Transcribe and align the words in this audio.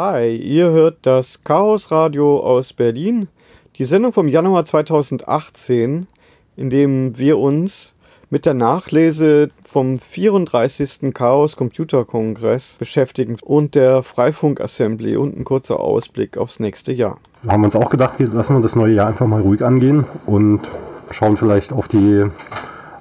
Hi, 0.00 0.28
ihr 0.28 0.70
hört 0.70 0.98
das 1.02 1.42
Chaos 1.42 1.90
Radio 1.90 2.38
aus 2.38 2.72
Berlin, 2.72 3.26
die 3.74 3.84
Sendung 3.84 4.12
vom 4.12 4.28
Januar 4.28 4.64
2018, 4.64 6.06
in 6.54 6.70
dem 6.70 7.18
wir 7.18 7.36
uns 7.38 7.96
mit 8.30 8.46
der 8.46 8.54
Nachlese 8.54 9.50
vom 9.64 9.98
34. 9.98 11.12
Chaos 11.12 11.56
Computer 11.56 12.04
Kongress 12.04 12.76
beschäftigen 12.78 13.38
und 13.42 13.74
der 13.74 14.04
Freifunk 14.04 14.60
Assembly 14.60 15.16
und 15.16 15.36
ein 15.36 15.42
kurzer 15.42 15.80
Ausblick 15.80 16.38
aufs 16.38 16.60
nächste 16.60 16.92
Jahr. 16.92 17.18
Wir 17.42 17.50
haben 17.50 17.64
uns 17.64 17.74
auch 17.74 17.90
gedacht, 17.90 18.20
lassen 18.20 18.54
wir 18.54 18.62
das 18.62 18.76
neue 18.76 18.94
Jahr 18.94 19.08
einfach 19.08 19.26
mal 19.26 19.40
ruhig 19.40 19.64
angehen 19.64 20.04
und 20.26 20.60
schauen 21.10 21.36
vielleicht 21.36 21.72
auf 21.72 21.88
die 21.88 22.24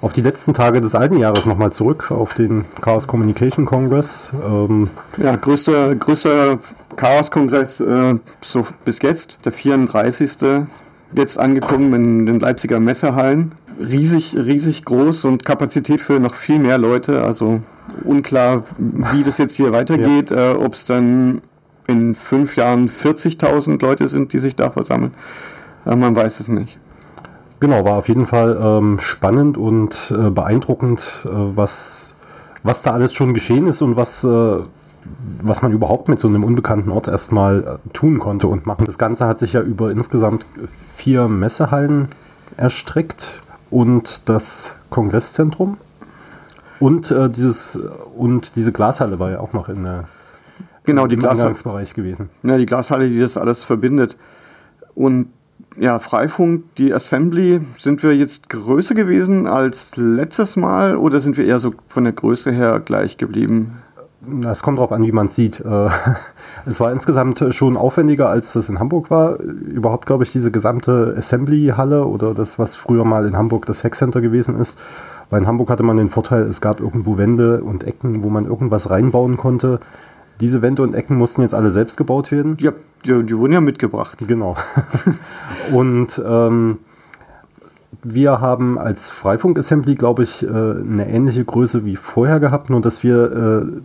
auf 0.01 0.13
die 0.13 0.21
letzten 0.21 0.53
Tage 0.53 0.81
des 0.81 0.95
alten 0.95 1.17
Jahres 1.17 1.45
nochmal 1.45 1.71
zurück, 1.71 2.11
auf 2.11 2.33
den 2.33 2.65
Chaos 2.81 3.07
Communication 3.07 3.65
Congress. 3.65 4.33
Ähm 4.45 4.89
ja, 5.17 5.35
größter, 5.35 5.95
größter 5.95 6.59
Chaos-Kongress 6.97 7.79
äh, 7.79 8.15
so 8.41 8.67
bis 8.83 9.01
jetzt, 9.01 9.39
der 9.45 9.53
34. 9.53 10.65
Jetzt 11.15 11.39
angekommen 11.39 11.93
in 11.93 12.25
den 12.25 12.39
Leipziger 12.39 12.81
Messehallen. 12.81 13.53
Riesig, 13.79 14.35
riesig 14.35 14.83
groß 14.83 15.23
und 15.25 15.45
Kapazität 15.45 16.01
für 16.01 16.19
noch 16.19 16.35
viel 16.35 16.59
mehr 16.59 16.77
Leute. 16.77 17.23
Also 17.23 17.61
unklar, 18.03 18.63
wie 18.77 19.23
das 19.23 19.37
jetzt 19.37 19.55
hier 19.55 19.71
weitergeht, 19.71 20.31
ja. 20.31 20.51
äh, 20.51 20.55
ob 20.55 20.73
es 20.73 20.83
dann 20.85 21.41
in 21.87 22.15
fünf 22.15 22.57
Jahren 22.57 22.89
40.000 22.89 23.81
Leute 23.81 24.09
sind, 24.09 24.33
die 24.33 24.39
sich 24.39 24.55
da 24.55 24.69
versammeln. 24.69 25.13
Äh, 25.85 25.95
man 25.95 26.15
weiß 26.15 26.39
es 26.39 26.49
nicht. 26.49 26.77
Genau, 27.59 27.85
war 27.85 27.93
auf 27.93 28.07
jeden 28.07 28.25
Fall 28.25 28.59
ähm, 28.61 28.99
spannend 28.99 29.57
und 29.57 30.13
äh, 30.15 30.29
beeindruckend, 30.29 31.25
äh, 31.25 31.29
was, 31.31 32.17
was 32.63 32.83
da 32.83 32.91
alles 32.91 33.13
schon 33.13 33.33
geschehen 33.33 33.65
ist 33.65 33.81
und 33.81 33.95
was, 33.95 34.23
äh, 34.23 34.59
was 35.41 35.61
man 35.61 35.71
überhaupt 35.71 36.09
mit 36.09 36.19
so 36.19 36.27
einem 36.27 36.43
unbekannten 36.43 36.91
Ort 36.91 37.07
erstmal 37.07 37.79
äh, 37.85 37.89
tun 37.93 38.19
konnte 38.19 38.47
und 38.47 38.65
machen. 38.65 38.85
Das 38.85 38.97
Ganze 38.97 39.27
hat 39.27 39.39
sich 39.39 39.53
ja 39.53 39.61
über 39.61 39.91
insgesamt 39.91 40.45
vier 40.95 41.27
Messehallen 41.27 42.09
erstreckt 42.55 43.41
und 43.69 44.29
das 44.29 44.73
Kongresszentrum. 44.89 45.77
Und, 46.79 47.11
äh, 47.11 47.29
dieses, 47.29 47.77
und 48.15 48.55
diese 48.55 48.71
Glashalle 48.71 49.19
war 49.19 49.31
ja 49.31 49.39
auch 49.39 49.53
noch 49.53 49.69
in 49.69 49.83
der 49.83 50.05
genau, 50.83 51.07
die 51.07 51.17
Glashalle. 51.17 51.53
gewesen. 51.95 52.29
Ja, 52.43 52.57
die 52.57 52.65
Glashalle, 52.65 53.09
die 53.09 53.19
das 53.19 53.37
alles 53.37 53.63
verbindet. 53.63 54.17
Und 54.93 55.27
ja, 55.79 55.99
Freifunk, 55.99 56.75
die 56.75 56.93
Assembly, 56.93 57.61
sind 57.77 58.03
wir 58.03 58.15
jetzt 58.15 58.49
größer 58.49 58.95
gewesen 58.95 59.47
als 59.47 59.95
letztes 59.95 60.55
Mal 60.55 60.97
oder 60.97 61.19
sind 61.19 61.37
wir 61.37 61.45
eher 61.45 61.59
so 61.59 61.73
von 61.87 62.03
der 62.03 62.13
Größe 62.13 62.51
her 62.51 62.79
gleich 62.79 63.17
geblieben? 63.17 63.73
Es 64.49 64.61
kommt 64.61 64.77
darauf 64.77 64.91
an, 64.91 65.03
wie 65.03 65.11
man 65.11 65.27
es 65.27 65.35
sieht. 65.35 65.59
Äh, 65.59 65.89
es 66.65 66.79
war 66.79 66.91
insgesamt 66.91 67.43
schon 67.51 67.77
aufwendiger, 67.77 68.29
als 68.29 68.53
das 68.53 68.69
in 68.69 68.79
Hamburg 68.79 69.09
war. 69.09 69.39
Überhaupt, 69.39 70.05
glaube 70.05 70.23
ich, 70.23 70.31
diese 70.31 70.51
gesamte 70.51 71.15
Assembly-Halle 71.17 72.05
oder 72.05 72.33
das, 72.33 72.59
was 72.59 72.75
früher 72.75 73.05
mal 73.05 73.25
in 73.25 73.37
Hamburg 73.37 73.65
das 73.65 73.83
Hackcenter 73.83 74.21
gewesen 74.21 74.59
ist. 74.59 74.79
Weil 75.29 75.41
in 75.41 75.47
Hamburg 75.47 75.69
hatte 75.69 75.83
man 75.83 75.97
den 75.97 76.09
Vorteil, 76.09 76.43
es 76.43 76.61
gab 76.61 76.79
irgendwo 76.79 77.17
Wände 77.17 77.61
und 77.61 77.83
Ecken, 77.83 78.23
wo 78.23 78.29
man 78.29 78.45
irgendwas 78.45 78.89
reinbauen 78.89 79.37
konnte. 79.37 79.79
Diese 80.39 80.61
Wände 80.61 80.83
und 80.83 80.93
Ecken 80.93 81.17
mussten 81.17 81.41
jetzt 81.41 81.53
alle 81.53 81.71
selbst 81.71 81.97
gebaut 81.97 82.31
werden. 82.31 82.57
Ja, 82.59 82.71
die, 83.05 83.23
die 83.23 83.37
wurden 83.37 83.53
ja 83.53 83.61
mitgebracht. 83.61 84.25
Genau. 84.27 84.55
und 85.73 86.21
ähm, 86.25 86.79
wir 88.03 88.39
haben 88.39 88.77
als 88.77 89.09
Freifunk-Assembly, 89.09 89.95
glaube 89.95 90.23
ich, 90.23 90.43
äh, 90.43 90.47
eine 90.47 91.09
ähnliche 91.09 91.43
Größe 91.43 91.85
wie 91.85 91.95
vorher 91.95 92.39
gehabt, 92.39 92.69
nur 92.69 92.81
dass 92.81 93.03
wir 93.03 93.65
äh, 93.65 93.81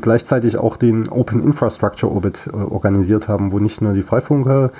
gleichzeitig 0.00 0.56
auch 0.56 0.76
den 0.76 1.08
Open 1.08 1.42
Infrastructure 1.42 2.12
Orbit 2.12 2.50
äh, 2.52 2.56
organisiert 2.56 3.28
haben, 3.28 3.52
wo 3.52 3.58
nicht 3.58 3.80
nur 3.80 3.92
die 3.92 4.02
Freifunker 4.02 4.70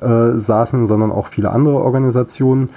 äh, 0.00 0.32
saßen, 0.36 0.86
sondern 0.86 1.12
auch 1.12 1.28
viele 1.28 1.50
andere 1.50 1.76
Organisationen. 1.76 2.70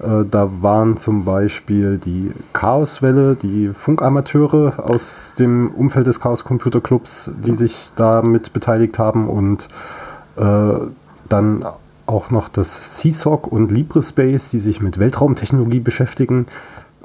Äh, 0.00 0.24
da 0.30 0.50
waren 0.60 0.96
zum 0.96 1.24
Beispiel 1.24 1.98
die 1.98 2.32
Chaoswelle, 2.52 3.36
die 3.36 3.68
Funkamateure 3.68 4.74
aus 4.88 5.34
dem 5.38 5.70
Umfeld 5.70 6.06
des 6.06 6.20
Chaos 6.20 6.44
Computer 6.44 6.80
Clubs, 6.80 7.32
die 7.44 7.52
sich 7.54 7.92
damit 7.96 8.52
beteiligt 8.52 8.98
haben 8.98 9.28
und 9.28 9.68
äh, 10.36 10.74
dann 11.28 11.64
auch 12.06 12.30
noch 12.30 12.48
das 12.48 12.96
CSOC 12.96 13.46
und 13.46 13.70
LibreSpace, 13.70 14.50
die 14.50 14.58
sich 14.58 14.80
mit 14.80 14.98
Weltraumtechnologie 14.98 15.80
beschäftigen. 15.80 16.46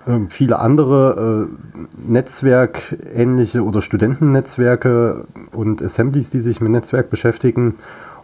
Äh, 0.07 0.19
viele 0.29 0.59
andere 0.59 1.47
äh, 1.47 2.11
Netzwerkähnliche 2.11 3.63
oder 3.63 3.81
Studentennetzwerke 3.81 5.25
und 5.51 5.81
Assemblies, 5.81 6.29
die 6.29 6.39
sich 6.39 6.61
mit 6.61 6.71
Netzwerk 6.71 7.09
beschäftigen 7.09 7.75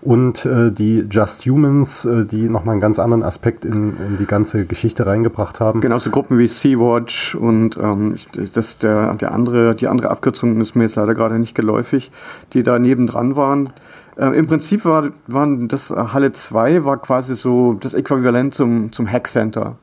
und 0.03 0.45
äh, 0.45 0.71
die 0.71 1.05
Just 1.09 1.45
Humans, 1.45 2.05
äh, 2.05 2.25
die 2.25 2.49
nochmal 2.49 2.73
einen 2.73 2.81
ganz 2.81 2.99
anderen 2.99 3.23
Aspekt 3.23 3.63
in, 3.65 3.95
in, 3.97 4.17
die 4.17 4.25
ganze 4.25 4.65
Geschichte 4.65 5.05
reingebracht 5.05 5.59
haben. 5.59 5.81
Genau, 5.81 5.99
so 5.99 6.09
Gruppen 6.09 6.37
wie 6.37 6.47
Sea-Watch 6.47 7.35
und 7.35 7.77
ähm, 7.77 8.15
das, 8.53 8.77
der, 8.79 9.13
der 9.15 9.31
andere, 9.31 9.75
die 9.75 9.87
andere 9.87 10.09
Abkürzung 10.09 10.59
ist 10.59 10.75
mir 10.75 10.83
jetzt 10.83 10.95
leider 10.95 11.13
gerade 11.13 11.39
nicht 11.39 11.55
geläufig, 11.55 12.11
die 12.53 12.63
da 12.63 12.79
nebendran 12.79 13.35
waren. 13.35 13.69
Äh, 14.17 14.37
Im 14.37 14.47
Prinzip 14.47 14.83
war, 14.85 15.09
waren 15.27 15.67
das 15.69 15.89
Halle 15.89 16.33
2 16.33 16.83
war 16.83 16.97
quasi 16.97 17.35
so 17.35 17.73
das 17.73 17.93
Äquivalent 17.93 18.53
zum, 18.53 18.91
zum 18.91 19.09
Hack 19.09 19.27
Center. 19.27 19.77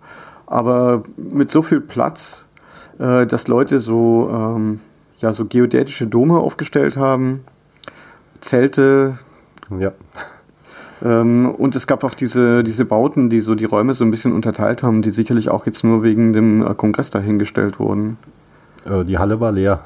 Aber 0.50 1.04
mit 1.16 1.50
so 1.50 1.62
viel 1.62 1.80
Platz, 1.80 2.44
äh, 2.98 3.24
dass 3.24 3.48
Leute 3.48 3.78
so, 3.78 4.28
ähm, 4.30 4.80
ja, 5.18 5.32
so 5.32 5.46
geodätische 5.46 6.06
Dome 6.06 6.38
aufgestellt 6.38 6.98
haben, 6.98 7.44
Zelte, 8.40 9.18
ja. 9.78 9.92
Ähm, 11.02 11.50
und 11.50 11.76
es 11.76 11.86
gab 11.86 12.04
auch 12.04 12.14
diese, 12.14 12.62
diese 12.62 12.84
Bauten, 12.84 13.30
die 13.30 13.40
so 13.40 13.54
die 13.54 13.64
Räume 13.64 13.94
so 13.94 14.04
ein 14.04 14.10
bisschen 14.10 14.32
unterteilt 14.32 14.82
haben, 14.82 15.02
die 15.02 15.10
sicherlich 15.10 15.48
auch 15.48 15.66
jetzt 15.66 15.84
nur 15.84 16.02
wegen 16.02 16.32
dem 16.32 16.66
äh, 16.66 16.74
Kongress 16.74 17.10
dahingestellt 17.10 17.78
wurden. 17.78 18.18
Äh, 18.84 19.04
die 19.04 19.18
Halle 19.18 19.40
war 19.40 19.52
leer. 19.52 19.80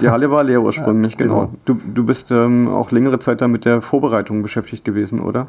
Die 0.00 0.10
Halle 0.10 0.30
war 0.30 0.44
leer 0.44 0.60
ursprünglich, 0.62 1.12
ja, 1.12 1.18
genau. 1.18 1.46
genau. 1.46 1.52
Du, 1.64 1.80
du 1.94 2.04
bist 2.04 2.30
ähm, 2.32 2.68
auch 2.68 2.90
längere 2.90 3.18
Zeit 3.18 3.40
da 3.40 3.48
mit 3.48 3.64
der 3.64 3.80
Vorbereitung 3.80 4.42
beschäftigt 4.42 4.84
gewesen, 4.84 5.20
oder? 5.20 5.46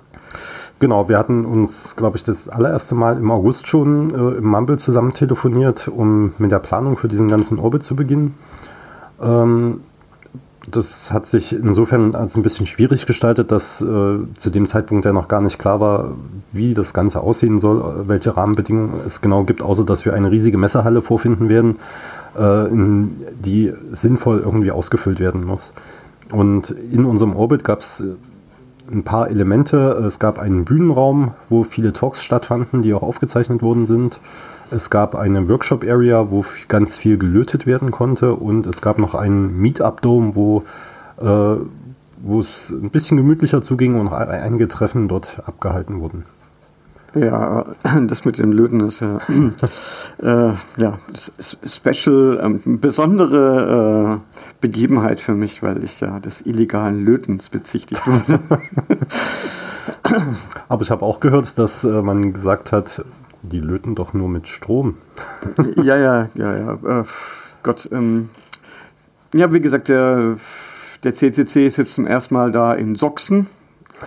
Genau, 0.80 1.10
wir 1.10 1.18
hatten 1.18 1.46
uns, 1.46 1.98
glaube 1.98 2.16
ich, 2.16 2.24
das 2.24 2.48
allererste 2.48 2.96
Mal 2.96 3.18
im 3.18 3.30
August 3.32 3.68
schon 3.68 4.12
äh, 4.12 4.38
im 4.38 4.46
Mumble 4.46 4.78
zusammen 4.78 5.14
telefoniert, 5.14 5.90
um 5.90 6.32
mit 6.38 6.52
der 6.52 6.60
Planung 6.60 6.96
für 6.96 7.10
diesen 7.10 7.28
ganzen 7.28 7.60
Orbit 7.60 7.84
zu 7.84 7.98
beginnen. 7.98 8.36
Ähm, 9.22 9.82
das 10.72 11.12
hat 11.12 11.26
sich 11.26 11.54
insofern 11.54 12.16
als 12.16 12.36
ein 12.36 12.44
bisschen 12.44 12.66
schwierig 12.66 13.06
gestaltet, 13.06 13.52
dass 13.52 13.82
äh, 13.82 14.20
zu 14.38 14.50
dem 14.50 14.68
Zeitpunkt 14.68 15.04
ja 15.06 15.12
noch 15.12 15.28
gar 15.28 15.42
nicht 15.42 15.60
klar 15.60 15.82
war, 15.82 16.12
wie 16.54 16.74
das 16.74 16.94
Ganze 16.94 17.22
aussehen 17.22 17.60
soll, 17.60 18.08
welche 18.08 18.38
Rahmenbedingungen 18.38 19.02
es 19.06 19.20
genau 19.20 19.44
gibt, 19.44 19.62
außer 19.62 19.84
dass 19.84 20.06
wir 20.06 20.14
eine 20.14 20.32
riesige 20.32 20.58
Messerhalle 20.58 21.02
vorfinden 21.02 21.50
werden, 21.50 21.80
äh, 22.38 22.68
in, 22.70 23.16
die 23.44 23.74
sinnvoll 23.92 24.40
irgendwie 24.40 24.72
ausgefüllt 24.72 25.20
werden 25.20 25.44
muss. 25.44 25.74
Und 26.32 26.70
in 26.70 27.06
unserem 27.06 27.36
Orbit 27.36 27.64
gab 27.64 27.80
es 27.80 28.02
äh, 28.02 28.16
ein 28.92 29.04
paar 29.04 29.30
Elemente. 29.30 29.78
Es 30.06 30.20
gab 30.20 30.40
einen 30.40 30.66
Bühnenraum, 30.66 31.34
wo 31.50 31.64
viele 31.64 31.94
Talks 31.94 32.24
stattfanden, 32.24 32.82
die 32.82 32.94
auch 32.94 33.04
aufgezeichnet 33.04 33.62
worden 33.62 33.86
sind. 33.86 34.20
Es 34.72 34.90
gab 34.90 35.16
eine 35.16 35.50
Workshop-Area, 35.50 36.30
wo 36.30 36.46
ganz 36.68 36.98
viel 36.98 37.18
gelötet 37.18 37.66
werden 37.66 37.92
konnte 37.92 38.36
und 38.36 38.68
es 38.68 38.82
gab 38.82 39.00
noch 39.00 39.16
einen 39.16 39.58
Meetup-Dome, 39.60 40.36
wo, 40.36 40.64
äh, 41.20 41.56
wo 42.22 42.40
es 42.40 42.70
ein 42.70 42.90
bisschen 42.90 43.18
gemütlicher 43.18 43.62
zuging 43.62 44.00
und 44.00 44.10
einige 44.10 44.68
Treffen 44.68 45.08
dort 45.08 45.42
abgehalten 45.46 46.00
wurden. 46.00 46.26
Ja, 47.16 47.66
das 48.08 48.26
mit 48.26 48.38
dem 48.38 48.52
Löten 48.52 48.82
ist 48.82 49.00
ja, 49.00 49.20
äh, 50.22 50.54
ja 50.78 50.98
special, 51.40 52.40
ähm, 52.42 52.80
besondere 52.80 54.20
äh, 54.20 54.44
Begebenheit 54.62 55.20
für 55.20 55.34
mich, 55.34 55.64
weil 55.64 55.84
ich 55.84 56.02
ja 56.02 56.20
des 56.20 56.46
illegalen 56.46 57.04
Lötens 57.06 57.50
bezichtigt 57.50 58.06
wurde. 58.06 58.40
Aber 60.68 60.82
ich 60.82 60.92
habe 60.92 61.06
auch 61.06 61.20
gehört, 61.20 61.58
dass 61.58 61.84
äh, 61.84 62.02
man 62.02 62.34
gesagt 62.34 62.72
hat, 62.72 63.04
die 63.42 63.60
löten 63.60 63.96
doch 63.96 64.14
nur 64.14 64.30
mit 64.30 64.48
Strom. 64.48 64.98
ja, 65.76 65.98
ja, 65.98 66.30
ja, 66.36 66.58
ja. 66.58 67.02
Äh, 67.02 67.04
Gott, 67.64 67.90
ähm, 67.92 68.30
ja, 69.34 69.52
wie 69.54 69.62
gesagt, 69.62 69.90
der, 69.90 70.38
der 71.04 71.14
CCC 71.14 71.66
ist 71.66 71.78
jetzt 71.78 71.94
zum 71.94 72.08
ersten 72.08 72.34
Mal 72.34 72.52
da 72.52 72.74
in 72.74 72.96
Sachsen 72.96 73.48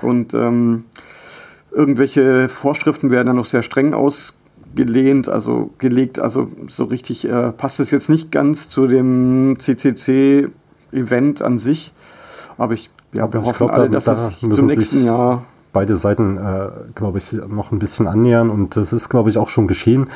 und 0.00 0.34
ähm, 0.34 0.84
irgendwelche 1.74 2.48
Vorschriften 2.48 3.10
werden 3.10 3.28
dann 3.28 3.36
noch 3.36 3.46
sehr 3.46 3.62
streng 3.62 3.94
ausgelehnt, 3.94 5.28
also 5.28 5.70
gelegt, 5.78 6.18
also 6.18 6.48
so 6.68 6.84
richtig 6.84 7.28
äh, 7.28 7.52
passt 7.52 7.80
es 7.80 7.90
jetzt 7.90 8.08
nicht 8.08 8.30
ganz 8.30 8.68
zu 8.68 8.86
dem 8.86 9.56
CCC-Event 9.58 11.42
an 11.42 11.58
sich, 11.58 11.92
aber 12.58 12.74
ich, 12.74 12.90
ja, 13.12 13.32
wir 13.32 13.42
hoffen 13.42 13.66
glaub, 13.66 13.78
alle, 13.78 13.90
dass 13.90 14.06
es 14.06 14.38
zum 14.38 14.66
nächsten 14.66 15.04
Jahr 15.04 15.44
beide 15.72 15.96
Seiten, 15.96 16.36
äh, 16.36 16.68
glaube 16.94 17.18
ich, 17.18 17.32
noch 17.32 17.72
ein 17.72 17.78
bisschen 17.78 18.06
annähern. 18.06 18.50
Und 18.50 18.76
das 18.76 18.92
ist, 18.92 19.08
glaube 19.08 19.30
ich, 19.30 19.38
auch 19.38 19.48
schon 19.48 19.66
geschehen. 19.66 20.08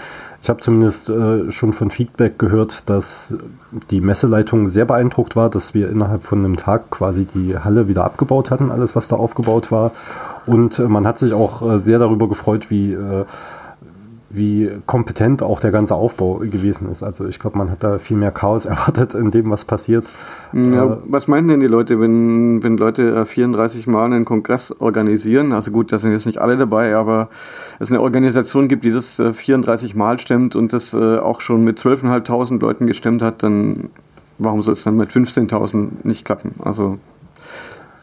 Ich 0.42 0.50
habe 0.50 0.60
zumindest 0.60 1.08
äh, 1.08 1.50
schon 1.50 1.72
von 1.72 1.90
Feedback 1.90 2.38
gehört, 2.38 2.88
dass 2.88 3.38
die 3.90 4.00
Messeleitung 4.00 4.68
sehr 4.68 4.84
beeindruckt 4.84 5.34
war, 5.34 5.50
dass 5.50 5.74
wir 5.74 5.88
innerhalb 5.88 6.24
von 6.24 6.44
einem 6.44 6.56
Tag 6.56 6.90
quasi 6.90 7.26
die 7.34 7.58
Halle 7.58 7.88
wieder 7.88 8.04
abgebaut 8.04 8.50
hatten, 8.50 8.70
alles, 8.70 8.94
was 8.94 9.08
da 9.08 9.16
aufgebaut 9.16 9.72
war. 9.72 9.92
Und 10.46 10.78
äh, 10.78 10.88
man 10.88 11.06
hat 11.06 11.18
sich 11.18 11.32
auch 11.32 11.62
äh, 11.62 11.78
sehr 11.78 11.98
darüber 11.98 12.28
gefreut, 12.28 12.70
wie 12.70 12.92
äh, 12.92 13.24
wie 14.28 14.70
kompetent 14.86 15.42
auch 15.42 15.60
der 15.60 15.70
ganze 15.70 15.94
Aufbau 15.94 16.38
gewesen 16.38 16.90
ist. 16.90 17.02
Also 17.02 17.26
ich 17.26 17.38
glaube, 17.38 17.56
man 17.56 17.70
hat 17.70 17.82
da 17.84 17.98
viel 17.98 18.16
mehr 18.16 18.32
Chaos 18.32 18.66
erwartet 18.66 19.14
in 19.14 19.30
dem, 19.30 19.50
was 19.50 19.64
passiert. 19.64 20.10
Ja, 20.52 20.98
was 21.06 21.26
meinen 21.26 21.48
denn 21.48 21.60
die 21.60 21.66
Leute, 21.66 22.00
wenn, 22.00 22.62
wenn 22.62 22.76
Leute 22.76 23.24
34 23.24 23.86
äh, 23.86 23.90
Mal 23.90 24.06
einen 24.06 24.24
Kongress 24.24 24.72
organisieren? 24.78 25.52
Also 25.52 25.70
gut, 25.70 25.92
da 25.92 25.98
sind 25.98 26.12
jetzt 26.12 26.26
nicht 26.26 26.38
alle 26.38 26.56
dabei, 26.56 26.94
aber 26.96 27.28
es 27.78 27.90
eine 27.90 28.00
Organisation 28.00 28.68
gibt, 28.68 28.84
die 28.84 28.92
das 28.92 29.22
34 29.32 29.94
äh, 29.94 29.96
Mal 29.96 30.18
stemmt 30.18 30.56
und 30.56 30.72
das 30.72 30.94
auch 30.94 31.40
schon 31.40 31.64
mit 31.64 31.78
12.500 31.78 32.60
Leuten 32.60 32.86
gestemmt 32.86 33.22
hat, 33.22 33.42
dann 33.42 33.90
warum 34.38 34.62
soll 34.62 34.74
es 34.74 34.84
dann 34.84 34.96
mit 34.96 35.10
15.000 35.10 35.88
nicht 36.04 36.24
klappen? 36.24 36.52
Also 36.62 36.98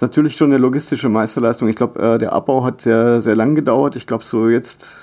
natürlich 0.04 0.36
schon 0.36 0.52
eine 0.52 0.60
logistische 0.60 1.10
Meisterleistung. 1.10 1.68
Ich 1.70 1.76
glaube, 1.76 2.20
der 2.20 2.34
Abbau 2.34 2.64
hat 2.64 2.82
sehr, 2.82 3.22
sehr 3.22 3.36
lang 3.36 3.56
gedauert. 3.56 3.96
Ich 3.96 4.06
glaube, 4.06 4.24
so 4.24 4.50
jetzt 4.50 5.00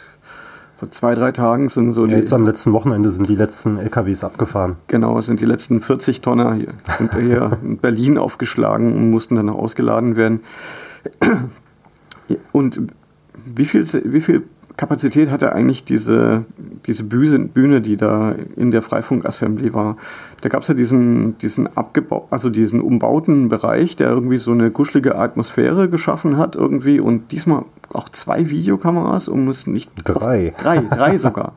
vor 0.76 0.90
zwei, 0.90 1.14
drei 1.14 1.32
Tagen 1.32 1.68
sind 1.68 1.92
so 1.92 2.06
ja, 2.06 2.14
die. 2.14 2.20
Jetzt 2.20 2.32
am 2.32 2.46
letzten 2.46 2.72
Wochenende 2.72 3.10
sind 3.10 3.28
die 3.28 3.34
letzten 3.34 3.78
LKWs 3.78 4.24
abgefahren. 4.24 4.76
Genau, 4.86 5.20
sind 5.20 5.40
die 5.40 5.44
letzten 5.44 5.80
40 5.80 6.20
Tonner 6.20 6.54
hier, 6.54 6.74
sind 6.96 7.14
hier 7.16 7.58
in 7.62 7.78
Berlin 7.78 8.16
aufgeschlagen 8.16 8.94
und 8.94 9.10
mussten 9.10 9.36
dann 9.36 9.48
ausgeladen 9.48 10.16
werden. 10.16 10.40
Und 12.52 12.80
wie 13.44 13.66
viel, 13.66 13.86
wie 14.04 14.20
viel 14.20 14.44
Kapazität 14.76 15.30
hatte 15.30 15.52
eigentlich 15.52 15.84
diese, 15.84 16.44
diese 16.86 17.04
Bühne, 17.04 17.80
die 17.80 17.96
da 17.96 18.34
in 18.56 18.70
der 18.70 18.82
Freifunk-Assembly 18.82 19.74
war. 19.74 19.96
Da 20.40 20.48
gab 20.48 20.62
es 20.62 20.68
ja 20.68 20.74
diesen, 20.74 21.36
diesen 21.38 21.76
abgebau 21.76 22.28
also 22.30 22.50
diesen 22.50 22.80
umbauten 22.80 23.48
Bereich, 23.48 23.96
der 23.96 24.08
irgendwie 24.08 24.38
so 24.38 24.52
eine 24.52 24.70
kuschelige 24.70 25.16
Atmosphäre 25.16 25.88
geschaffen 25.88 26.38
hat 26.38 26.56
irgendwie 26.56 27.00
und 27.00 27.32
diesmal 27.32 27.64
auch 27.92 28.08
zwei 28.08 28.48
Videokameras, 28.48 29.28
um 29.28 29.48
es 29.48 29.66
nicht... 29.66 29.90
Drei. 30.04 30.52
Auf, 30.54 30.62
drei, 30.62 30.78
drei 30.78 31.18
sogar. 31.18 31.54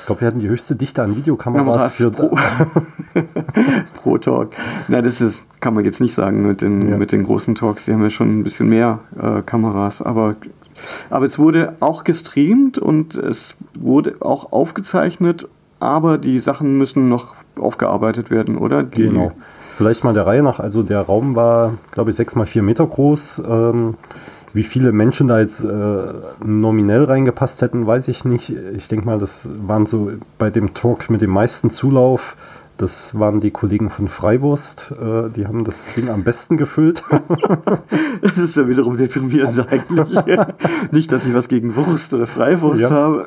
Ich 0.00 0.06
glaube, 0.06 0.22
wir 0.22 0.28
hatten 0.28 0.40
die 0.40 0.48
höchste 0.48 0.74
Dichte 0.74 1.02
an 1.02 1.16
Videokameras 1.16 1.96
für 1.96 2.10
pro, 2.10 2.36
pro 3.94 4.18
Talk. 4.18 4.50
Na, 4.88 5.02
das 5.02 5.20
ist, 5.20 5.42
kann 5.60 5.74
man 5.74 5.84
jetzt 5.84 6.00
nicht 6.00 6.14
sagen 6.14 6.46
mit 6.46 6.62
den, 6.62 6.88
ja. 6.88 6.96
mit 6.96 7.12
den 7.12 7.24
großen 7.24 7.54
Talks. 7.54 7.84
Die 7.84 7.92
haben 7.92 8.02
ja 8.02 8.10
schon 8.10 8.40
ein 8.40 8.42
bisschen 8.42 8.68
mehr 8.68 9.00
äh, 9.20 9.42
Kameras, 9.42 10.02
aber 10.02 10.36
aber 11.10 11.26
es 11.26 11.38
wurde 11.38 11.76
auch 11.80 12.04
gestreamt 12.04 12.78
und 12.78 13.14
es 13.14 13.56
wurde 13.74 14.16
auch 14.20 14.52
aufgezeichnet, 14.52 15.48
aber 15.80 16.18
die 16.18 16.38
Sachen 16.38 16.76
müssen 16.78 17.08
noch 17.08 17.34
aufgearbeitet 17.58 18.30
werden, 18.30 18.56
oder? 18.58 18.82
Die 18.82 19.02
genau. 19.02 19.32
Vielleicht 19.76 20.02
mal 20.02 20.14
der 20.14 20.26
Reihe 20.26 20.42
nach. 20.42 20.58
Also 20.58 20.82
der 20.82 21.02
Raum 21.02 21.36
war, 21.36 21.74
glaube 21.92 22.10
ich, 22.10 22.16
sechs 22.16 22.34
mal 22.34 22.46
vier 22.46 22.62
Meter 22.64 22.84
groß. 22.84 23.42
Ähm, 23.48 23.94
wie 24.52 24.64
viele 24.64 24.92
Menschen 24.92 25.28
da 25.28 25.38
jetzt 25.38 25.62
äh, 25.62 26.14
nominell 26.44 27.04
reingepasst 27.04 27.62
hätten, 27.62 27.86
weiß 27.86 28.08
ich 28.08 28.24
nicht. 28.24 28.50
Ich 28.50 28.88
denke 28.88 29.06
mal, 29.06 29.18
das 29.18 29.48
waren 29.66 29.86
so 29.86 30.10
bei 30.38 30.50
dem 30.50 30.74
Talk 30.74 31.10
mit 31.10 31.20
dem 31.20 31.30
meisten 31.30 31.70
Zulauf 31.70 32.36
das 32.78 33.18
waren 33.18 33.40
die 33.40 33.50
Kollegen 33.50 33.90
von 33.90 34.08
Freiwurst. 34.08 34.92
Äh, 34.92 35.30
die 35.30 35.46
haben 35.46 35.64
das 35.64 35.94
Ding 35.94 36.08
am 36.08 36.24
besten 36.24 36.56
gefüllt. 36.56 37.02
das 38.22 38.38
ist 38.38 38.56
ja 38.56 38.68
wiederum 38.68 38.96
deprimierend 38.96 39.66
eigentlich. 39.70 40.18
Nicht, 40.90 41.12
dass 41.12 41.26
ich 41.26 41.34
was 41.34 41.48
gegen 41.48 41.76
Wurst 41.76 42.14
oder 42.14 42.26
Freiwurst 42.26 42.82
ja. 42.82 42.90
habe. 42.90 43.26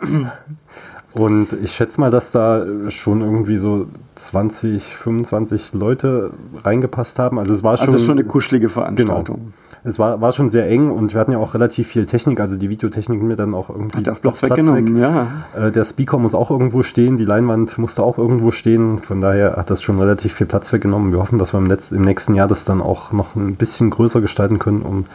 Und 1.14 1.54
ich 1.62 1.74
schätze 1.74 2.00
mal, 2.00 2.10
dass 2.10 2.32
da 2.32 2.66
schon 2.90 3.22
irgendwie 3.22 3.58
so 3.58 3.88
20, 4.16 4.84
25 4.96 5.74
Leute 5.74 6.32
reingepasst 6.64 7.20
haben. 7.20 7.38
Also 7.38 7.54
es 7.54 7.62
war 7.62 7.78
schon, 7.78 7.88
also 7.88 8.00
schon 8.00 8.18
eine 8.18 8.24
kuschelige 8.24 8.70
Veranstaltung. 8.70 9.36
Genau 9.36 9.52
es 9.84 9.98
war, 9.98 10.22
war 10.22 10.32
schon 10.32 10.50
sehr 10.50 10.70
eng 10.70 10.92
und 10.92 11.14
wir 11.14 11.20
hatten 11.20 11.32
ja 11.32 11.40
auch 11.40 11.54
relativ 11.54 11.88
viel 11.88 12.06
Technik, 12.06 12.40
also 12.40 12.58
die 12.58 12.70
Videotechnik 12.70 13.22
mir 13.22 13.36
dann 13.36 13.54
auch 13.56 13.70
irgendwie 13.70 13.98
Hat 13.98 14.10
auch 14.10 14.22
Platz, 14.22 14.40
Platz 14.40 14.52
weggenommen, 14.52 14.96
weg. 14.96 15.02
ja. 15.02 15.28
Äh, 15.68 15.72
der 15.72 15.86
Speaker 15.86 16.20
muss 16.20 16.36
auch 16.36 16.52
irgendwo 16.52 16.84
stehen, 16.84 17.18
die 17.18 17.26
Leinwand 17.26 17.78
musste 17.78 18.04
auch 18.04 18.18
irgendwo 18.18 18.52
stehen, 18.52 19.00
von 19.00 19.22
daher 19.22 19.56
hat 19.56 19.72
das 19.72 19.82
schon 19.82 20.00
relativ 20.00 20.34
viel 20.34 20.48
Platz 20.48 20.72
weggenommen. 20.72 21.12
Wir 21.12 21.20
hoffen, 21.20 21.40
dass 21.40 21.54
wir 21.54 21.58
im, 21.58 21.68
Letz-, 21.68 21.96
im 21.96 22.04
nächsten 22.04 22.36
Jahr 22.36 22.48
das 22.48 22.64
dann 22.64 22.82
auch 22.82 23.12
noch 23.12 23.36
ein 23.36 23.56
bisschen 23.56 23.90
größer 23.90 24.22
gestalten 24.22 24.60
können, 24.60 24.84
um 24.84 25.06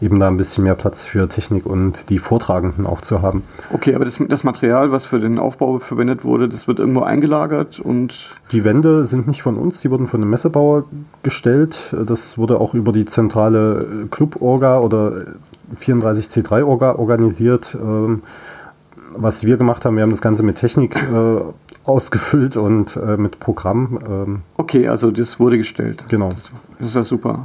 eben 0.00 0.18
da 0.18 0.28
ein 0.28 0.36
bisschen 0.36 0.64
mehr 0.64 0.74
Platz 0.74 1.06
für 1.06 1.28
Technik 1.28 1.64
und 1.64 2.10
die 2.10 2.18
Vortragenden 2.18 2.86
auch 2.86 3.00
zu 3.00 3.22
haben. 3.22 3.42
Okay, 3.72 3.94
aber 3.94 4.04
das, 4.04 4.20
das 4.28 4.44
Material, 4.44 4.92
was 4.92 5.06
für 5.06 5.20
den 5.20 5.38
Aufbau 5.38 5.78
verwendet 5.78 6.24
wurde, 6.24 6.48
das 6.48 6.68
wird 6.68 6.80
irgendwo 6.80 7.00
eingelagert 7.00 7.80
und. 7.80 8.30
Die 8.52 8.64
Wände 8.64 9.04
sind 9.04 9.26
nicht 9.26 9.42
von 9.42 9.56
uns, 9.56 9.80
die 9.80 9.90
wurden 9.90 10.06
von 10.06 10.20
einem 10.20 10.30
Messebauer 10.30 10.84
gestellt. 11.22 11.94
Das 12.06 12.38
wurde 12.38 12.60
auch 12.60 12.74
über 12.74 12.92
die 12.92 13.04
zentrale 13.04 14.06
Club-Orga 14.16 14.80
oder 14.80 15.24
34C3-Orga 15.78 16.94
organisiert. 16.94 17.76
Ähm, 17.80 18.22
was 19.14 19.44
wir 19.44 19.56
gemacht 19.56 19.84
haben, 19.84 19.96
wir 19.96 20.02
haben 20.02 20.10
das 20.10 20.20
Ganze 20.20 20.42
mit 20.42 20.56
Technik 20.56 20.96
äh, 20.96 21.40
ausgefüllt 21.84 22.56
und 22.56 22.96
äh, 22.96 23.16
mit 23.16 23.40
Programm. 23.40 23.98
Ähm. 24.08 24.42
Okay, 24.56 24.88
also 24.88 25.10
das 25.10 25.38
wurde 25.38 25.58
gestellt. 25.58 26.06
Genau. 26.08 26.30
Das, 26.30 26.50
das 26.78 26.88
ist 26.88 26.94
ja 26.94 27.04
super. 27.04 27.40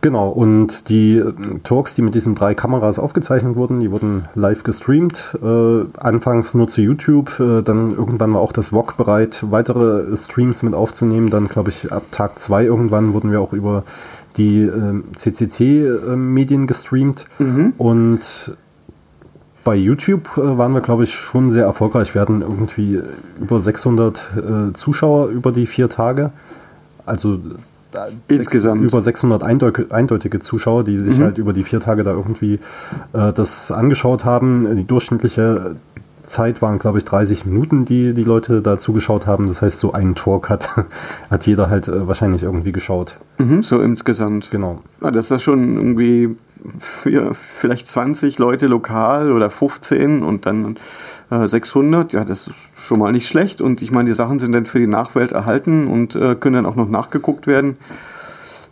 Genau, 0.00 0.28
und 0.28 0.90
die 0.90 1.16
äh, 1.16 1.32
Talks, 1.62 1.94
die 1.94 2.02
mit 2.02 2.14
diesen 2.14 2.34
drei 2.34 2.54
Kameras 2.54 2.98
aufgezeichnet 2.98 3.56
wurden, 3.56 3.80
die 3.80 3.90
wurden 3.90 4.28
live 4.34 4.62
gestreamt. 4.62 5.38
Äh, 5.42 5.84
anfangs 5.98 6.52
nur 6.52 6.68
zu 6.68 6.82
YouTube, 6.82 7.40
äh, 7.40 7.62
dann 7.62 7.92
irgendwann 7.92 8.34
war 8.34 8.42
auch 8.42 8.52
das 8.52 8.70
VOG 8.70 8.98
bereit, 8.98 9.44
weitere 9.50 10.14
Streams 10.16 10.62
mit 10.62 10.74
aufzunehmen. 10.74 11.30
Dann, 11.30 11.48
glaube 11.48 11.70
ich, 11.70 11.90
ab 11.90 12.02
Tag 12.10 12.38
zwei 12.38 12.64
irgendwann 12.64 13.14
wurden 13.14 13.32
wir 13.32 13.40
auch 13.40 13.54
über 13.54 13.84
die 14.36 14.62
äh, 14.62 15.02
CCC-Medien 15.16 16.66
gestreamt. 16.66 17.26
Mhm. 17.38 17.74
Und 17.78 18.56
bei 19.64 19.76
YouTube 19.76 20.36
äh, 20.36 20.58
waren 20.58 20.72
wir, 20.72 20.80
glaube 20.80 21.04
ich, 21.04 21.14
schon 21.14 21.50
sehr 21.50 21.64
erfolgreich. 21.64 22.14
Wir 22.14 22.20
hatten 22.20 22.42
irgendwie 22.42 23.00
über 23.40 23.60
600 23.60 24.18
äh, 24.18 24.72
Zuschauer 24.74 25.28
über 25.28 25.52
die 25.52 25.66
vier 25.66 25.88
Tage. 25.88 26.30
Also 27.06 27.40
Insgesamt. 28.28 28.80
Sechs, 28.80 28.92
über 28.92 29.02
600 29.02 29.42
eindeutige 29.44 30.40
Zuschauer, 30.40 30.84
die 30.84 30.96
sich 30.98 31.18
mhm. 31.18 31.22
halt 31.22 31.38
über 31.38 31.52
die 31.52 31.62
vier 31.62 31.80
Tage 31.80 32.02
da 32.02 32.10
irgendwie 32.10 32.58
äh, 33.12 33.32
das 33.32 33.70
angeschaut 33.70 34.24
haben. 34.24 34.76
Die 34.76 34.84
durchschnittliche 34.84 35.76
Zeit 36.26 36.62
waren, 36.62 36.78
glaube 36.78 36.98
ich, 36.98 37.04
30 37.04 37.46
Minuten, 37.46 37.84
die 37.84 38.14
die 38.14 38.22
Leute 38.22 38.62
da 38.62 38.78
zugeschaut 38.78 39.26
haben. 39.26 39.48
Das 39.48 39.62
heißt, 39.62 39.78
so 39.78 39.92
einen 39.92 40.14
Talk 40.14 40.48
hat, 40.48 40.70
hat 41.30 41.46
jeder 41.46 41.70
halt 41.70 41.88
äh, 41.88 42.06
wahrscheinlich 42.06 42.42
irgendwie 42.42 42.72
geschaut. 42.72 43.18
Mhm, 43.38 43.62
so 43.62 43.80
insgesamt. 43.80 44.50
Genau. 44.50 44.80
Ja, 45.02 45.10
das 45.10 45.26
ist 45.26 45.30
ja 45.30 45.38
schon 45.38 45.76
irgendwie 45.76 46.36
für 46.78 47.34
vielleicht 47.34 47.88
20 47.88 48.38
Leute 48.38 48.66
lokal 48.66 49.32
oder 49.32 49.50
15 49.50 50.22
und 50.22 50.46
dann 50.46 50.76
äh, 51.30 51.46
600. 51.46 52.12
Ja, 52.12 52.24
das 52.24 52.48
ist 52.48 52.70
schon 52.76 52.98
mal 52.98 53.12
nicht 53.12 53.28
schlecht. 53.28 53.60
Und 53.60 53.82
ich 53.82 53.90
meine, 53.90 54.08
die 54.08 54.14
Sachen 54.14 54.38
sind 54.38 54.52
dann 54.52 54.66
für 54.66 54.78
die 54.78 54.86
Nachwelt 54.86 55.32
erhalten 55.32 55.86
und 55.86 56.16
äh, 56.16 56.34
können 56.34 56.54
dann 56.54 56.66
auch 56.66 56.76
noch 56.76 56.88
nachgeguckt 56.88 57.46
werden. 57.46 57.76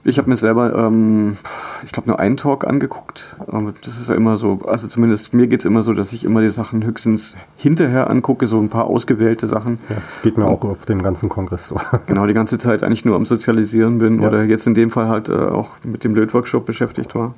Ich 0.04 0.18
habe 0.18 0.28
mir 0.28 0.36
selber, 0.36 0.74
ähm, 0.74 1.36
ich 1.84 1.92
glaube, 1.92 2.08
nur 2.08 2.18
einen 2.18 2.36
Talk 2.36 2.66
angeguckt. 2.66 3.36
Aber 3.46 3.72
das 3.84 4.00
ist 4.00 4.08
ja 4.08 4.16
immer 4.16 4.36
so, 4.36 4.60
also 4.66 4.88
zumindest 4.88 5.32
mir 5.32 5.46
geht 5.46 5.60
es 5.60 5.66
immer 5.66 5.82
so, 5.82 5.92
dass 5.94 6.12
ich 6.12 6.24
immer 6.24 6.40
die 6.40 6.48
Sachen 6.48 6.84
höchstens 6.84 7.36
hinterher 7.56 8.10
angucke, 8.10 8.48
so 8.48 8.58
ein 8.58 8.68
paar 8.68 8.86
ausgewählte 8.86 9.46
Sachen. 9.46 9.78
Ja, 9.88 9.96
geht 10.24 10.38
mir 10.38 10.46
auch 10.46 10.64
auf 10.64 10.86
dem 10.86 11.02
ganzen 11.02 11.28
Kongress 11.28 11.68
so. 11.68 11.80
Genau, 12.06 12.26
die 12.26 12.34
ganze 12.34 12.58
Zeit 12.58 12.82
eigentlich 12.82 13.04
nur 13.04 13.14
am 13.14 13.26
Sozialisieren 13.26 13.98
bin 13.98 14.20
ja. 14.20 14.28
oder 14.28 14.42
jetzt 14.42 14.66
in 14.66 14.74
dem 14.74 14.90
Fall 14.90 15.08
halt 15.08 15.28
äh, 15.28 15.34
auch 15.34 15.76
mit 15.84 16.02
dem 16.02 16.14
Lötworkshop 16.16 16.66
beschäftigt 16.66 17.14
war. 17.14 17.34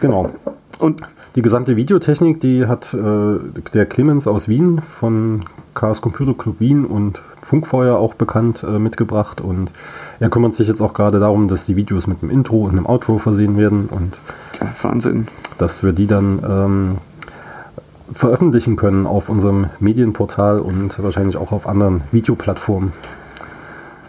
Genau. 0.00 0.30
Und 0.80 1.02
die 1.36 1.42
gesamte 1.42 1.76
Videotechnik, 1.76 2.40
die 2.40 2.66
hat 2.66 2.92
äh, 2.92 3.38
der 3.72 3.86
Clemens 3.86 4.26
aus 4.26 4.48
Wien 4.48 4.80
von 4.80 5.44
Chaos 5.74 6.00
Computer 6.00 6.34
Club 6.34 6.60
Wien 6.60 6.84
und 6.84 7.22
Funkfeuer 7.42 7.96
auch 7.96 8.14
bekannt 8.14 8.62
äh, 8.62 8.78
mitgebracht 8.78 9.40
und 9.40 9.70
er 10.20 10.30
kümmert 10.30 10.54
sich 10.54 10.68
jetzt 10.68 10.80
auch 10.80 10.94
gerade 10.94 11.20
darum, 11.20 11.48
dass 11.48 11.66
die 11.66 11.76
Videos 11.76 12.06
mit 12.06 12.22
einem 12.22 12.30
Intro 12.30 12.64
und 12.64 12.70
einem 12.70 12.86
Outro 12.86 13.18
versehen 13.18 13.56
werden 13.56 13.88
und 13.90 14.18
ja, 14.60 14.68
Wahnsinn. 14.82 15.26
Dass 15.58 15.82
wir 15.84 15.92
die 15.92 16.06
dann 16.06 16.40
ähm, 16.48 16.98
veröffentlichen 18.12 18.76
können 18.76 19.06
auf 19.06 19.28
unserem 19.28 19.66
Medienportal 19.80 20.60
und 20.60 21.02
wahrscheinlich 21.02 21.36
auch 21.36 21.52
auf 21.52 21.66
anderen 21.66 22.04
Videoplattformen. 22.12 22.92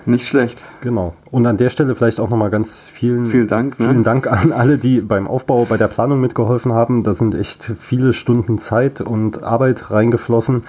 Nicht 0.07 0.27
schlecht. 0.27 0.65
Genau. 0.81 1.15
Und 1.31 1.47
an 1.47 1.57
der 1.57 1.71
Stelle 1.71 1.95
vielleicht 1.95 2.19
auch 2.19 2.29
nochmal 2.29 2.51
ganz 2.51 2.87
vielen, 2.87 3.25
vielen 3.25 3.47
Dank, 3.47 3.79
ne? 3.79 3.87
vielen 3.87 4.03
Dank 4.03 4.31
an 4.31 4.51
alle, 4.51 4.77
die 4.77 5.01
beim 5.01 5.27
Aufbau, 5.27 5.65
bei 5.65 5.77
der 5.77 5.87
Planung 5.87 6.21
mitgeholfen 6.21 6.73
haben. 6.73 7.03
Da 7.03 7.15
sind 7.15 7.33
echt 7.33 7.73
viele 7.79 8.13
Stunden 8.13 8.59
Zeit 8.59 9.01
und 9.01 9.43
Arbeit 9.43 9.89
reingeflossen, 9.89 10.63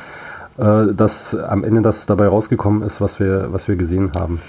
äh, 0.58 0.94
dass 0.94 1.34
am 1.34 1.64
Ende 1.64 1.82
das 1.82 2.06
dabei 2.06 2.28
rausgekommen 2.28 2.82
ist, 2.82 3.00
was 3.00 3.20
wir, 3.20 3.48
was 3.50 3.68
wir 3.68 3.76
gesehen 3.76 4.12
haben. 4.14 4.40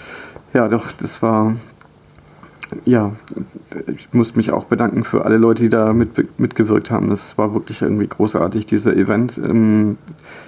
Ja, 0.54 0.68
doch, 0.68 0.92
das 0.92 1.22
war 1.22 1.56
ja 2.86 3.12
ich 3.88 4.14
muss 4.14 4.36
mich 4.36 4.52
auch 4.52 4.66
bedanken 4.66 5.04
für 5.04 5.26
alle 5.26 5.38
Leute, 5.38 5.64
die 5.64 5.70
da 5.70 5.94
mit, 5.94 6.40
mitgewirkt 6.40 6.92
haben. 6.92 7.10
Das 7.10 7.38
war 7.38 7.54
wirklich 7.54 7.82
irgendwie 7.82 8.08
großartig, 8.08 8.66
dieser 8.66 8.96
Event. 8.96 9.38
Ähm, 9.38 9.98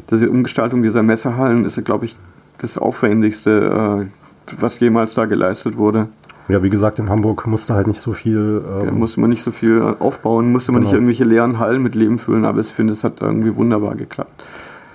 diese 0.10 0.30
Umgestaltung 0.30 0.84
dieser 0.84 1.04
Messehallen 1.04 1.66
ist, 1.66 1.84
glaube 1.86 2.06
ich, 2.06 2.18
das 2.60 2.78
Aufwendigste, 2.78 4.10
äh, 4.52 4.54
was 4.60 4.80
jemals 4.80 5.14
da 5.14 5.26
geleistet 5.26 5.78
wurde. 5.78 6.08
Ja, 6.48 6.64
wie 6.64 6.70
gesagt, 6.70 6.98
in 6.98 7.10
Hamburg 7.10 7.46
musste 7.46 7.76
halt 7.76 7.88
nicht 7.88 8.02
so 8.02 8.14
viel. 8.14 8.64
Ähm 8.68 8.86
ja, 8.86 8.92
musste 8.92 9.20
man 9.20 9.30
nicht 9.30 9.44
so 9.44 9.52
viel 9.52 9.82
aufbauen, 10.00 10.52
musste 10.52 10.72
man 10.72 10.82
genau. 10.82 10.90
nicht 10.90 10.96
irgendwelche 10.96 11.24
leeren 11.24 11.60
Hallen 11.60 11.84
mit 11.84 11.94
Leben 11.94 12.18
füllen, 12.18 12.44
aber 12.44 12.60
ich 12.60 12.68
finde, 12.68 12.94
es 12.94 13.04
hat 13.04 13.22
irgendwie 13.22 13.56
wunderbar 13.56 13.96
geklappt. 13.96 14.44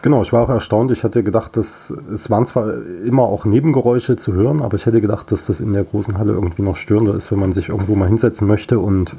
Genau, 0.05 0.21
ich 0.21 0.35
war 0.35 0.43
auch 0.43 0.51
erstaunt. 0.51 0.91
Ich 0.91 1.03
hatte 1.03 1.23
gedacht, 1.23 1.57
dass 1.57 1.89
es 2.13 2.29
waren 2.29 2.45
zwar 2.45 2.75
immer 3.07 3.23
auch 3.23 3.47
Nebengeräusche 3.47 4.17
zu 4.17 4.35
hören, 4.35 4.61
aber 4.61 4.77
ich 4.77 4.85
hätte 4.85 5.01
gedacht, 5.01 5.33
dass 5.33 5.47
das 5.47 5.61
in 5.61 5.73
der 5.73 5.83
großen 5.83 6.19
Halle 6.19 6.35
irgendwie 6.35 6.61
noch 6.61 6.77
störender 6.77 7.15
ist, 7.15 7.33
wenn 7.33 7.39
man 7.39 7.55
sich 7.55 7.71
irgendwo 7.71 7.95
mal 7.95 8.09
hinsetzen 8.09 8.47
möchte 8.47 8.79
und 8.79 9.17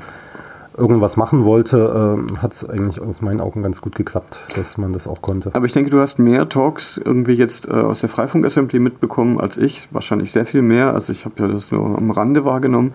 irgendwas 0.78 1.18
machen 1.18 1.44
wollte, 1.44 2.20
äh, 2.38 2.40
hat 2.40 2.54
es 2.54 2.70
eigentlich 2.70 3.02
aus 3.02 3.24
meinen 3.24 3.42
Augen 3.42 3.64
ganz 3.64 3.82
gut 3.82 3.96
geklappt, 3.96 4.42
dass 4.56 4.78
man 4.78 4.94
das 4.94 5.08
auch 5.08 5.24
konnte. 5.24 5.50
Aber 5.56 5.66
ich 5.66 5.74
denke, 5.74 5.90
du 5.90 6.00
hast 6.00 6.20
mehr 6.20 6.48
Talks 6.50 7.02
irgendwie 7.04 7.34
jetzt 7.34 7.68
äh, 7.68 7.72
aus 7.72 8.02
der 8.02 8.10
Freifunk-Assembly 8.10 8.78
mitbekommen 8.78 9.40
als 9.42 9.58
ich. 9.58 9.88
Wahrscheinlich 9.90 10.32
sehr 10.32 10.46
viel 10.46 10.62
mehr. 10.62 10.94
Also 10.94 11.12
ich 11.14 11.26
habe 11.26 11.34
ja 11.40 11.48
das 11.48 11.72
nur 11.72 11.98
am 11.98 12.12
Rande 12.12 12.46
wahrgenommen. 12.46 12.94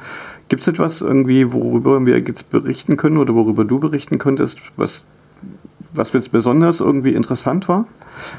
Gibt 0.48 0.62
es 0.62 0.68
etwas 0.68 1.00
irgendwie, 1.00 1.52
worüber 1.52 2.06
wir 2.06 2.20
jetzt 2.20 2.50
berichten 2.50 2.96
können 2.96 3.16
oder 3.16 3.34
worüber 3.34 3.64
du 3.64 3.80
berichten 3.80 4.18
könntest, 4.18 4.60
was 4.76 5.02
was 5.92 6.12
jetzt 6.12 6.32
besonders 6.32 6.80
irgendwie 6.80 7.14
interessant 7.14 7.68
war, 7.68 7.86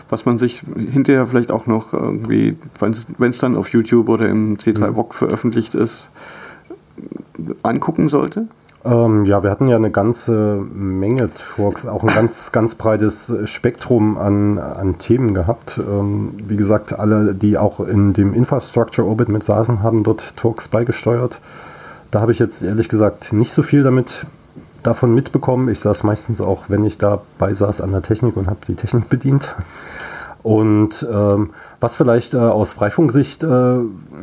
was 0.09 0.25
man 0.25 0.37
sich 0.37 0.63
hinterher 0.75 1.27
vielleicht 1.27 1.51
auch 1.51 1.67
noch 1.67 1.93
irgendwie, 1.93 2.57
wenn 2.79 3.29
es 3.29 3.37
dann 3.39 3.55
auf 3.55 3.69
YouTube 3.69 4.09
oder 4.09 4.27
im 4.29 4.57
C3 4.57 4.95
VOG 4.95 5.09
mhm. 5.09 5.13
veröffentlicht 5.13 5.75
ist, 5.75 6.09
angucken 7.63 8.07
sollte? 8.07 8.47
Ähm, 8.83 9.25
ja, 9.25 9.43
wir 9.43 9.51
hatten 9.51 9.67
ja 9.67 9.75
eine 9.75 9.91
ganze 9.91 10.65
Menge 10.73 11.29
Talks, 11.55 11.85
auch 11.85 12.03
ein 12.03 12.13
ganz, 12.13 12.51
ganz 12.51 12.75
breites 12.75 13.33
Spektrum 13.45 14.17
an, 14.17 14.57
an 14.57 14.97
Themen 14.97 15.35
gehabt. 15.35 15.79
Ähm, 15.79 16.31
wie 16.47 16.57
gesagt, 16.57 16.97
alle, 16.97 17.35
die 17.35 17.57
auch 17.57 17.79
in 17.79 18.13
dem 18.13 18.33
Infrastructure 18.33 19.07
Orbit 19.07 19.29
mit 19.29 19.43
saßen, 19.43 19.83
haben 19.83 20.03
dort 20.03 20.35
Talks 20.35 20.67
beigesteuert. 20.67 21.39
Da 22.09 22.21
habe 22.21 22.31
ich 22.31 22.39
jetzt 22.39 22.63
ehrlich 22.63 22.89
gesagt 22.89 23.33
nicht 23.33 23.53
so 23.53 23.61
viel 23.61 23.83
damit 23.83 24.25
davon 24.83 25.13
mitbekommen. 25.13 25.69
Ich 25.69 25.79
saß 25.79 26.03
meistens 26.03 26.41
auch, 26.41 26.63
wenn 26.67 26.83
ich 26.83 26.97
dabei 26.97 27.53
saß, 27.53 27.81
an 27.81 27.91
der 27.91 28.01
Technik 28.01 28.37
und 28.37 28.47
habe 28.47 28.59
die 28.67 28.75
Technik 28.75 29.09
bedient. 29.09 29.55
Und 30.43 31.07
ähm, 31.11 31.51
was 31.79 31.95
vielleicht 31.95 32.33
äh, 32.33 32.37
aus 32.37 32.73
Freifunksicht 32.73 33.43
äh, 33.43 33.77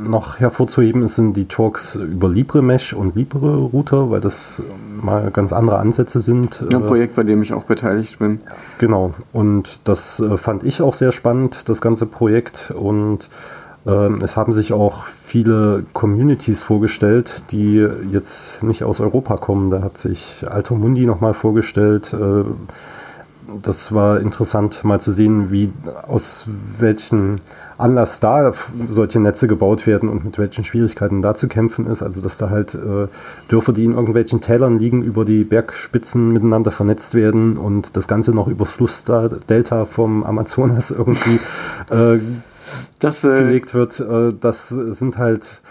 noch 0.05 0.41
hervorzuheben 0.41 1.03
ist, 1.03 1.17
sind 1.17 1.35
die 1.35 1.47
Talks 1.47 1.95
über 1.95 2.29
LibreMesh 2.29 2.93
und 2.93 3.15
LibreRouter, 3.17 4.11
weil 4.11 4.21
das 4.21 4.63
mal 5.01 5.31
ganz 5.31 5.53
andere 5.53 5.79
Ansätze 5.79 6.21
sind. 6.21 6.65
Ein 6.73 6.83
Projekt, 6.83 7.15
bei 7.15 7.23
dem 7.23 7.43
ich 7.43 7.53
auch 7.53 7.65
beteiligt 7.65 8.19
bin. 8.19 8.41
Genau. 8.79 9.15
Und 9.33 9.81
das 9.85 10.21
äh, 10.21 10.37
fand 10.37 10.65
ich 10.65 10.83
auch 10.83 10.95
sehr 10.95 11.13
spannend, 11.13 11.69
das 11.69 11.81
ganze 11.81 12.07
Projekt. 12.07 12.73
Und 12.77 13.29
ähm, 13.87 14.19
es 14.23 14.37
haben 14.37 14.53
sich 14.53 14.73
auch 14.73 15.07
viele 15.29 15.85
Communities 15.93 16.63
vorgestellt, 16.63 17.43
die 17.51 17.87
jetzt 18.11 18.63
nicht 18.63 18.83
aus 18.83 19.01
Europa 19.01 19.37
kommen. 19.37 19.69
Da 19.71 19.83
hat 19.83 19.99
sich 19.99 20.45
Alto 20.49 20.75
Mundi 20.75 21.05
nochmal 21.05 21.35
vorgestellt. 21.35 22.15
Äh, 22.15 22.45
das 23.63 23.93
war 23.95 24.21
interessant 24.21 24.85
mal 24.85 25.01
zu 25.01 25.11
sehen, 25.11 25.51
wie 25.51 25.71
aus 26.07 26.47
welchen 26.79 27.41
Anlass 27.77 28.21
da 28.21 28.53
solche 28.89 29.21
Netze 29.21 29.49
gebaut 29.49 29.87
werden 29.87 30.09
und 30.09 30.25
mit 30.25 30.39
welchen 30.39 30.65
Schwierigkeiten 30.65 31.23
da 31.23 31.35
zu 31.35 31.47
kämpfen 31.47 31.87
ist. 31.87 32.03
Also 32.03 32.21
dass 32.21 32.39
da 32.39 32.51
halt 32.51 32.75
äh, 32.75 33.09
Dörfer, 33.49 33.73
die 33.73 33.85
in 33.85 33.93
irgendwelchen 33.93 34.41
Tälern 34.41 34.79
liegen, 34.79 35.03
über 35.03 35.25
die 35.25 35.45
Bergspitzen 35.45 36.33
miteinander 36.33 36.71
vernetzt 36.71 37.15
werden 37.15 37.57
und 37.57 37.97
das 37.97 38.09
Ganze 38.09 38.35
noch 38.35 38.49
übers 38.49 38.73
Flussdelta 38.73 39.85
vom 39.85 40.25
Amazonas 40.25 40.91
irgendwie 40.99 41.39
äh, 41.91 42.19
das, 42.99 43.25
äh, 43.25 43.39
gelegt 43.39 43.75
wird. 43.75 44.01
Äh, 44.01 44.35
das 44.41 44.69
sind 44.69 45.19
halt, 45.19 45.63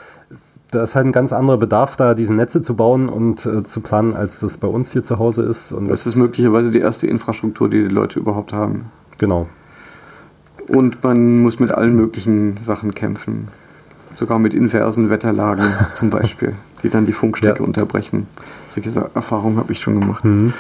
da 0.72 0.84
ist 0.84 0.96
halt 0.96 1.06
ein 1.06 1.12
ganz 1.12 1.34
anderer 1.34 1.58
Bedarf 1.58 1.96
da, 1.96 2.14
diese 2.14 2.34
Netze 2.34 2.62
zu 2.62 2.76
bauen 2.76 3.10
und 3.10 3.46
äh, 3.46 3.64
zu 3.64 3.82
planen, 3.82 4.16
als 4.16 4.40
das 4.40 4.58
bei 4.58 4.68
uns 4.68 4.92
hier 4.92 5.04
zu 5.04 5.20
Hause 5.20 5.44
ist. 5.44 5.72
Und 5.72 5.88
das, 5.88 6.04
das 6.04 6.14
ist 6.14 6.16
möglicherweise 6.16 6.72
die 6.72 6.80
erste 6.80 7.08
Infrastruktur, 7.08 7.70
die 7.70 7.88
die 7.88 7.94
Leute 7.94 8.20
überhaupt 8.20 8.54
haben. 8.54 8.86
Genau. 9.18 9.48
Und 10.68 11.04
man 11.04 11.40
muss 11.40 11.60
mit 11.60 11.72
allen 11.72 11.96
möglichen 11.96 12.58
Sachen 12.58 12.94
kämpfen. 12.94 13.48
Sogar 14.16 14.40
mit 14.40 14.54
inversen 14.54 15.10
Wetterlagen 15.10 15.66
zum 15.94 16.10
Beispiel, 16.10 16.56
die 16.84 16.90
dann 16.90 17.06
die 17.06 17.14
Funkstrecke 17.14 17.60
ja. 17.60 17.66
unterbrechen. 17.66 18.28
Solche 18.68 19.10
Erfahrungen 19.14 19.58
habe 19.58 19.72
ich 19.72 19.80
schon 19.80 20.00
gemacht. 20.00 20.26
Mhm. 20.26 20.54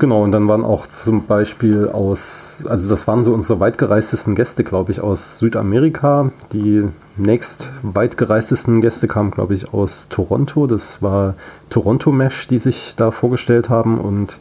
Genau, 0.00 0.24
und 0.24 0.32
dann 0.32 0.48
waren 0.48 0.64
auch 0.64 0.86
zum 0.86 1.26
Beispiel 1.26 1.86
aus, 1.86 2.64
also 2.66 2.88
das 2.88 3.06
waren 3.06 3.22
so 3.22 3.34
unsere 3.34 3.60
weitgereistesten 3.60 4.34
Gäste, 4.34 4.64
glaube 4.64 4.92
ich, 4.92 5.02
aus 5.02 5.38
Südamerika. 5.38 6.32
Die 6.54 6.88
nächst 7.18 7.70
weitgereistesten 7.82 8.80
Gäste 8.80 9.08
kamen, 9.08 9.30
glaube 9.30 9.54
ich, 9.54 9.74
aus 9.74 10.08
Toronto. 10.08 10.66
Das 10.66 11.02
war 11.02 11.34
Toronto 11.68 12.12
Mesh, 12.12 12.48
die 12.48 12.56
sich 12.56 12.94
da 12.96 13.10
vorgestellt 13.10 13.68
haben. 13.68 14.00
Und 14.00 14.38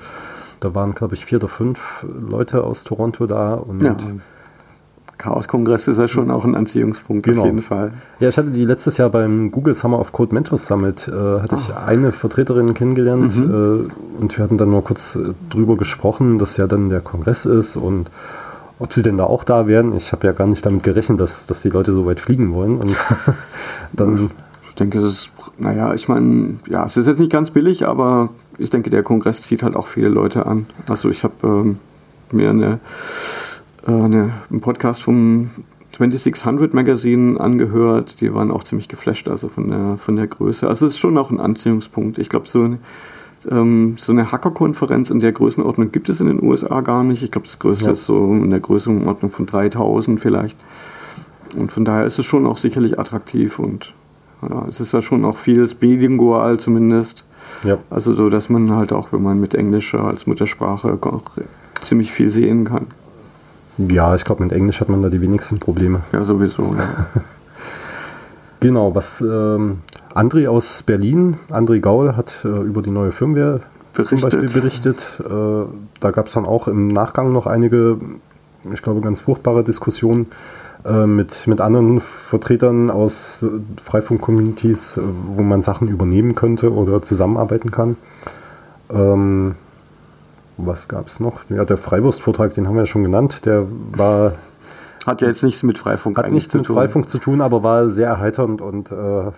da 0.62 0.74
waren, 0.76 0.96
glaube 0.96 1.16
ich, 1.16 1.26
vier 1.26 1.40
oder 1.40 1.50
fünf 1.50 2.06
Leute 2.08 2.64
aus 2.64 2.86
Toronto 2.86 3.28
da. 3.28 3.56
Und 3.56 3.84
ja. 3.84 3.98
Chaos-Kongress 5.20 5.88
ist 5.90 6.00
ja 6.00 6.08
schon 6.08 6.32
auch 6.32 6.46
ein 6.46 6.56
Anziehungspunkt 6.56 7.26
genau. 7.26 7.42
auf 7.42 7.46
jeden 7.46 7.62
Fall. 7.62 7.92
Ja, 8.20 8.30
ich 8.30 8.38
hatte 8.38 8.50
die 8.50 8.66
letztes 8.66 8.98
Jahr 8.98 9.10
beim 9.10 9.52
Google 9.52 9.74
Summer 9.74 10.00
of 10.00 10.12
Code 10.14 10.34
Mentors 10.34 10.66
Summit, 10.66 11.08
äh, 11.08 11.12
hatte 11.12 11.56
oh. 11.56 11.60
ich 11.62 11.76
eine 11.76 12.12
Vertreterin 12.12 12.74
kennengelernt 12.74 13.36
mhm. 13.36 13.90
äh, 14.18 14.22
und 14.22 14.38
wir 14.38 14.44
hatten 14.44 14.58
dann 14.58 14.72
nur 14.72 14.84
kurz 14.84 15.18
äh, 15.18 15.34
drüber 15.50 15.78
gesprochen, 15.78 16.40
dass 16.40 16.58
ja 16.58 16.68
dann 16.68 16.90
der 16.90 17.02
Kongress 17.02 17.46
ist 17.46 17.76
und 17.76 18.10
ob 18.80 18.94
sie 18.94 19.04
denn 19.04 19.18
da 19.18 19.26
auch 19.26 19.44
da 19.44 19.68
wären. 19.68 19.94
Ich 19.96 20.14
habe 20.14 20.26
ja 20.26 20.34
gar 20.34 20.48
nicht 20.48 20.66
damit 20.66 20.84
gerechnet, 20.84 21.20
dass, 21.20 21.46
dass 21.48 21.62
die 21.62 21.70
Leute 21.70 21.92
so 21.92 22.06
weit 22.06 22.22
fliegen 22.22 22.54
wollen. 22.54 22.78
Und 22.78 22.96
dann 23.94 24.32
ich 24.70 24.76
denke, 24.76 25.00
es 25.00 25.04
ist, 25.04 25.30
naja, 25.58 25.94
ich 25.94 26.08
meine, 26.08 26.60
ja, 26.70 26.86
es 26.86 26.96
ist 26.96 27.08
jetzt 27.08 27.20
nicht 27.20 27.32
ganz 27.32 27.52
billig, 27.52 27.86
aber 27.86 28.30
ich 28.58 28.70
denke, 28.70 28.90
der 28.90 29.04
Kongress 29.04 29.42
zieht 29.42 29.64
halt 29.64 29.76
auch 29.76 29.88
viele 29.88 30.08
Leute 30.08 30.46
an. 30.46 30.66
Also 30.88 31.10
ich 31.10 31.26
habe 31.26 31.34
ähm, 31.44 31.80
mir 32.32 32.52
eine 32.52 32.80
eine, 33.86 34.34
einen 34.50 34.62
Podcast 34.62 35.02
vom 35.02 35.52
2600 35.92 36.74
Magazine 36.74 37.40
angehört. 37.40 38.22
Die 38.22 38.34
waren 38.34 38.52
auch 38.52 38.64
ziemlich 38.64 38.88
geflasht, 38.88 39.28
also 39.28 39.50
von 39.50 39.70
der, 39.70 39.98
von 39.98 40.16
der 40.16 40.28
Größe. 40.28 40.68
Also 40.68 40.86
es 40.86 40.94
ist 40.94 41.00
schon 41.00 41.18
auch 41.18 41.32
ein 41.32 41.40
Anziehungspunkt. 41.40 42.18
Ich 42.18 42.30
glaube, 42.30 42.48
so 42.48 42.64
eine, 42.64 42.80
ähm, 43.50 43.96
so 43.98 44.12
eine 44.12 44.32
Hacker-Konferenz 44.32 45.12
in 45.12 45.20
der 45.20 45.32
Größenordnung 45.32 45.92
gibt 45.92 46.10
es 46.10 46.20
in 46.20 46.28
den 46.28 46.44
USA 46.44 46.82
gar 46.82 47.04
nicht. 47.04 47.24
Ich 47.24 47.32
glaube, 47.32 47.48
das 47.48 47.60
größte 47.60 47.86
ja. 47.86 47.92
ist 47.92 48.06
so 48.06 48.34
in 48.34 48.50
der 48.50 48.60
Größenordnung 48.60 49.32
von 49.32 49.46
3000 49.46 50.20
vielleicht. 50.20 50.58
Und 51.58 51.72
von 51.72 51.86
daher 51.86 52.06
ist 52.06 52.20
es 52.20 52.26
schon 52.26 52.46
auch 52.46 52.58
sicherlich 52.58 53.00
attraktiv 53.00 53.60
und 53.60 53.94
ja, 54.48 54.66
es 54.68 54.80
ist 54.80 54.94
ja 54.94 55.02
schon 55.02 55.26
auch 55.26 55.36
vieles 55.36 55.74
bilingual 55.74 56.60
zumindest. 56.60 57.26
Ja. 57.64 57.78
Also 57.90 58.14
so, 58.14 58.30
dass 58.30 58.50
man 58.50 58.72
halt 58.72 58.94
auch, 58.94 59.12
wenn 59.12 59.24
man 59.24 59.40
mit 59.40 59.56
Englisch 59.56 59.94
als 59.96 60.28
Muttersprache 60.28 60.98
auch 61.02 61.24
ziemlich 61.82 62.12
viel 62.12 62.30
sehen 62.30 62.66
kann. 62.66 62.88
Ja, 63.88 64.14
ich 64.16 64.26
glaube, 64.26 64.44
mit 64.44 64.52
Englisch 64.52 64.82
hat 64.82 64.90
man 64.90 65.02
da 65.02 65.10
die 65.10 65.22
wenigsten 65.22 65.60
Probleme. 65.60 66.02
Ja, 66.12 66.26
sowieso. 66.26 66.76
Ja. 66.78 67.08
genau, 68.60 68.94
was 68.94 69.22
ähm, 69.22 69.80
André 70.14 70.50
aus 70.50 70.84
Berlin, 70.84 71.38
André 71.50 71.80
Gaul, 71.80 72.18
hat 72.18 72.44
äh, 72.44 72.48
über 72.48 72.82
die 72.82 72.90
neue 72.90 73.12
Firmware 73.14 73.62
berichtet. 73.94 74.20
zum 74.20 74.30
Beispiel 74.30 74.62
berichtet. 74.62 75.22
Äh, 75.24 75.64
da 76.02 76.12
gab 76.12 76.28
es 76.28 76.34
dann 76.34 76.46
auch 76.46 76.68
im 76.68 76.90
Nachgang 76.90 77.32
noch 77.32 77.48
einige, 77.48 78.00
ich 78.74 78.82
glaube, 78.82 79.00
ganz 79.00 79.22
furchtbare 79.22 79.64
Diskussionen 79.64 80.28
äh, 80.84 81.06
mit, 81.06 81.48
mit 81.48 81.62
anderen 81.62 82.02
Vertretern 82.02 82.90
aus 82.90 83.46
Freifunk-Communities, 83.84 84.98
äh, 84.98 85.02
wo 85.36 85.42
man 85.42 85.62
Sachen 85.62 85.88
übernehmen 85.88 86.36
könnte 86.36 86.74
oder 86.74 87.02
zusammenarbeiten 87.02 87.72
kann. 87.72 87.96
Ähm, 88.92 89.56
was 90.66 90.88
gab 90.88 91.08
es 91.08 91.20
noch? 91.20 91.42
Ja, 91.50 91.66
der 91.66 91.78
Freiwurstvortrag, 91.78 92.54
den 92.54 92.68
haben 92.68 92.76
wir 92.76 92.82
ja 92.82 92.88
schon 92.88 93.04
genannt. 93.04 93.46
Der 93.46 93.66
war. 93.92 94.34
Hat 95.06 95.22
ja 95.22 95.28
jetzt 95.28 95.44
nichts 95.44 95.64
mit 95.64 95.78
Freifunk 95.78 96.18
Hat 96.18 96.30
nichts 96.30 96.54
mit 96.54 96.66
tun. 96.66 96.76
Freifunk 96.76 97.10
zu 97.10 97.20
tun, 97.20 97.42
aber 97.42 97.64
war 97.64 97.90
sehr 97.90 98.10
erheiternd 98.10 98.62
und 98.62 98.92
äh, 98.92 98.96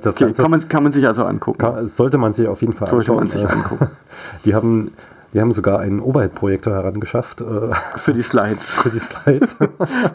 das 0.00 0.16
okay, 0.16 0.24
Ganze, 0.24 0.42
kann, 0.42 0.50
man, 0.50 0.68
kann 0.68 0.82
man 0.82 0.92
sich 0.92 1.06
also 1.06 1.24
angucken. 1.24 1.58
Kann, 1.58 1.86
sollte 1.86 2.18
man 2.18 2.32
sich 2.32 2.48
auf 2.48 2.60
jeden 2.60 2.72
Fall 2.72 2.88
sollte 2.88 3.12
anschauen. 3.12 3.16
Man 3.16 3.28
sich 3.28 3.48
angucken. 3.48 3.88
Die 4.44 4.54
haben 4.54 4.92
wir 5.36 5.42
haben 5.42 5.52
sogar 5.52 5.80
einen 5.80 6.00
Overhead-Projektor 6.00 6.72
herangeschafft. 6.72 7.42
Äh, 7.42 7.44
für 7.98 8.14
die 8.14 8.22
Slides. 8.22 8.70
Für 8.70 8.88
die 8.88 8.98
Slides. 8.98 9.58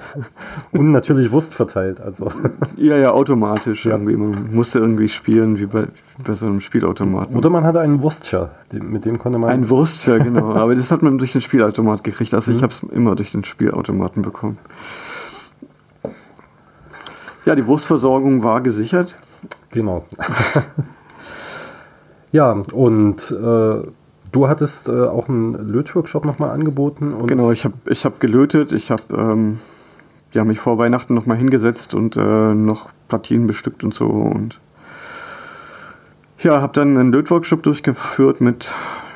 Und 0.72 0.90
natürlich 0.90 1.32
Wurst 1.32 1.54
verteilt. 1.54 2.02
Also. 2.02 2.32
Ja, 2.76 2.98
ja, 2.98 3.12
automatisch. 3.12 3.86
Ja. 3.86 3.92
Irgendwie. 3.92 4.16
Man 4.16 4.52
musste 4.52 4.80
irgendwie 4.80 5.08
spielen 5.08 5.60
wie 5.60 5.68
bei, 5.68 5.86
bei 6.26 6.34
so 6.34 6.48
einem 6.48 6.60
Spielautomaten. 6.60 7.36
Oder 7.36 7.52
man 7.52 7.66
hatte 7.66 7.82
einen 7.82 8.02
Wurstcher, 8.02 8.50
mit 8.74 9.06
dem 9.06 9.20
konnte 9.20 9.38
man. 9.38 9.52
Ein 9.52 9.70
Wurstcher, 9.70 10.18
genau. 10.18 10.54
Aber 10.56 10.74
das 10.74 10.92
hat 10.92 11.04
man 11.04 11.20
durch 11.20 11.34
den 11.34 11.42
Spielautomat 11.42 12.04
gekriegt. 12.04 12.34
Also 12.34 12.50
mhm. 12.50 12.58
ich 12.58 12.64
habe 12.64 12.74
es 12.74 12.82
immer 12.82 13.14
durch 13.14 13.32
den 13.32 13.44
Spielautomaten 13.44 14.24
bekommen. 14.24 14.58
Ja, 17.46 17.54
die 17.54 17.68
Wurstversorgung 17.68 18.42
war 18.42 18.62
gesichert. 18.62 19.16
Genau. 19.70 20.04
Ja, 22.32 22.54
und 22.72 23.30
äh, 23.30 23.82
du 24.32 24.48
hattest 24.48 24.90
äh, 24.90 24.92
auch 24.92 25.30
einen 25.30 25.54
Lötworkshop 25.72 26.26
nochmal 26.26 26.52
angeboten. 26.52 27.14
genau, 27.28 27.52
ich 27.52 27.66
habe 27.66 27.76
ich 27.90 28.06
hab 28.06 28.20
gelötet, 28.20 28.72
ich 28.72 28.92
habe 28.92 29.04
ähm, 29.12 29.60
ja, 30.34 30.44
mich 30.46 30.60
vor 30.60 30.78
Weihnachten 30.78 31.14
nochmal 31.14 31.38
hingesetzt 31.38 31.94
und 31.94 32.16
äh, 32.18 32.54
noch 32.54 32.90
Platinen 33.08 33.48
bestückt 33.48 33.84
und 33.84 33.94
so 33.94 34.08
und 34.08 34.60
ja, 36.40 36.62
habe 36.62 36.74
dann 36.74 36.98
einen 36.98 37.12
Lötworkshop 37.12 37.62
durchgeführt 37.62 38.42
mit, 38.42 38.74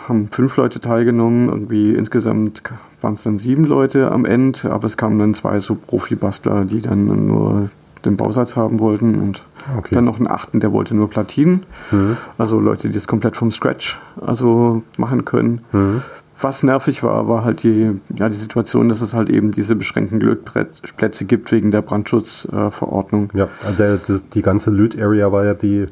haben 0.07 0.29
fünf 0.29 0.57
Leute 0.57 0.79
teilgenommen, 0.79 1.49
irgendwie 1.49 1.95
insgesamt 1.95 2.61
waren 3.01 3.13
es 3.13 3.23
dann 3.23 3.39
sieben 3.39 3.63
Leute 3.63 4.11
am 4.11 4.25
Ende, 4.25 4.71
aber 4.71 4.85
es 4.85 4.97
kamen 4.97 5.17
dann 5.17 5.33
zwei 5.33 5.59
so 5.59 5.75
Profi-Bastler, 5.75 6.65
die 6.65 6.81
dann 6.81 7.27
nur 7.27 7.69
den 8.05 8.17
Bausatz 8.17 8.55
haben 8.55 8.79
wollten 8.79 9.15
und 9.15 9.43
okay. 9.77 9.93
dann 9.93 10.05
noch 10.05 10.17
einen 10.17 10.27
achten, 10.27 10.59
der 10.59 10.71
wollte 10.71 10.95
nur 10.95 11.09
Platinen. 11.09 11.63
Mhm. 11.91 12.17
Also 12.37 12.59
Leute, 12.59 12.87
die 12.87 12.93
das 12.93 13.07
komplett 13.07 13.35
vom 13.35 13.51
Scratch 13.51 13.99
also 14.19 14.83
machen 14.97 15.25
können. 15.25 15.61
Mhm. 15.71 16.01
Was 16.39 16.63
nervig 16.63 17.01
war, 17.01 17.29
war 17.29 17.45
halt 17.45 17.63
die, 17.63 17.99
ja, 18.13 18.27
die 18.27 18.35
Situation, 18.35 18.89
dass 18.89 19.01
es 19.01 19.13
halt 19.13 19.29
eben 19.29 19.51
diese 19.51 19.75
beschränkten 19.75 20.19
Lötplätze 20.19 21.25
gibt 21.25 21.51
wegen 21.51 21.71
der 21.71 21.81
Brandschutzverordnung. 21.81 23.31
Äh, 23.33 23.39
ja, 23.39 23.47
der, 23.77 23.99
die 24.33 24.41
ganze 24.41 24.69
Löt-Area 24.69 25.31
war 25.31 25.45
ja 25.45 25.53
die 25.53 25.85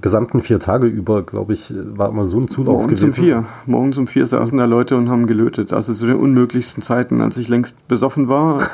gesamten 0.00 0.40
vier 0.40 0.60
Tage 0.60 0.86
über, 0.86 1.22
glaube 1.22 1.52
ich, 1.52 1.72
war 1.74 2.08
immer 2.08 2.24
so 2.24 2.40
ein 2.40 2.48
Zulauf 2.48 2.78
Morgen 2.78 2.94
gewesen. 2.94 3.06
um 3.06 3.12
vier. 3.12 3.44
Morgens 3.66 3.98
um 3.98 4.06
vier 4.06 4.26
saßen 4.26 4.56
da 4.56 4.64
Leute 4.64 4.96
und 4.96 5.08
haben 5.08 5.26
gelötet. 5.26 5.72
Also 5.72 5.92
zu 5.94 6.06
den 6.06 6.16
unmöglichsten 6.16 6.82
Zeiten, 6.82 7.20
als 7.20 7.36
ich 7.36 7.48
längst 7.48 7.86
besoffen 7.88 8.28
war 8.28 8.68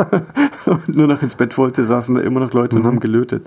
und 0.66 0.88
nur 0.88 1.06
noch 1.06 1.22
ins 1.22 1.36
Bett 1.36 1.56
wollte, 1.58 1.84
saßen 1.84 2.14
da 2.14 2.20
immer 2.20 2.40
noch 2.40 2.52
Leute 2.52 2.76
mhm. 2.76 2.82
und 2.82 2.88
haben 2.88 3.00
gelötet. 3.00 3.46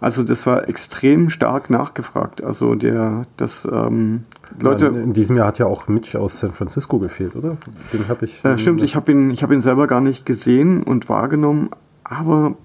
Also 0.00 0.22
das 0.22 0.46
war 0.46 0.68
extrem 0.68 1.30
stark 1.30 1.70
nachgefragt. 1.70 2.42
Also 2.42 2.74
der, 2.74 3.22
das 3.36 3.66
ähm, 3.70 4.24
Leute. 4.60 4.86
In 4.86 5.12
diesem 5.12 5.36
Jahr 5.36 5.48
hat 5.48 5.58
ja 5.58 5.66
auch 5.66 5.88
Mitch 5.88 6.18
aus 6.18 6.40
San 6.40 6.52
Francisco 6.52 6.98
gefehlt, 6.98 7.34
oder? 7.36 7.56
Den 7.92 8.08
habe 8.08 8.26
ich. 8.26 8.44
Äh, 8.44 8.58
stimmt, 8.58 8.82
ich 8.82 8.96
habe 8.96 9.12
ihn, 9.12 9.30
ich 9.30 9.42
habe 9.42 9.54
ihn 9.54 9.60
selber 9.60 9.86
gar 9.86 10.00
nicht 10.00 10.26
gesehen 10.26 10.82
und 10.82 11.08
wahrgenommen, 11.08 11.70
aber 12.04 12.56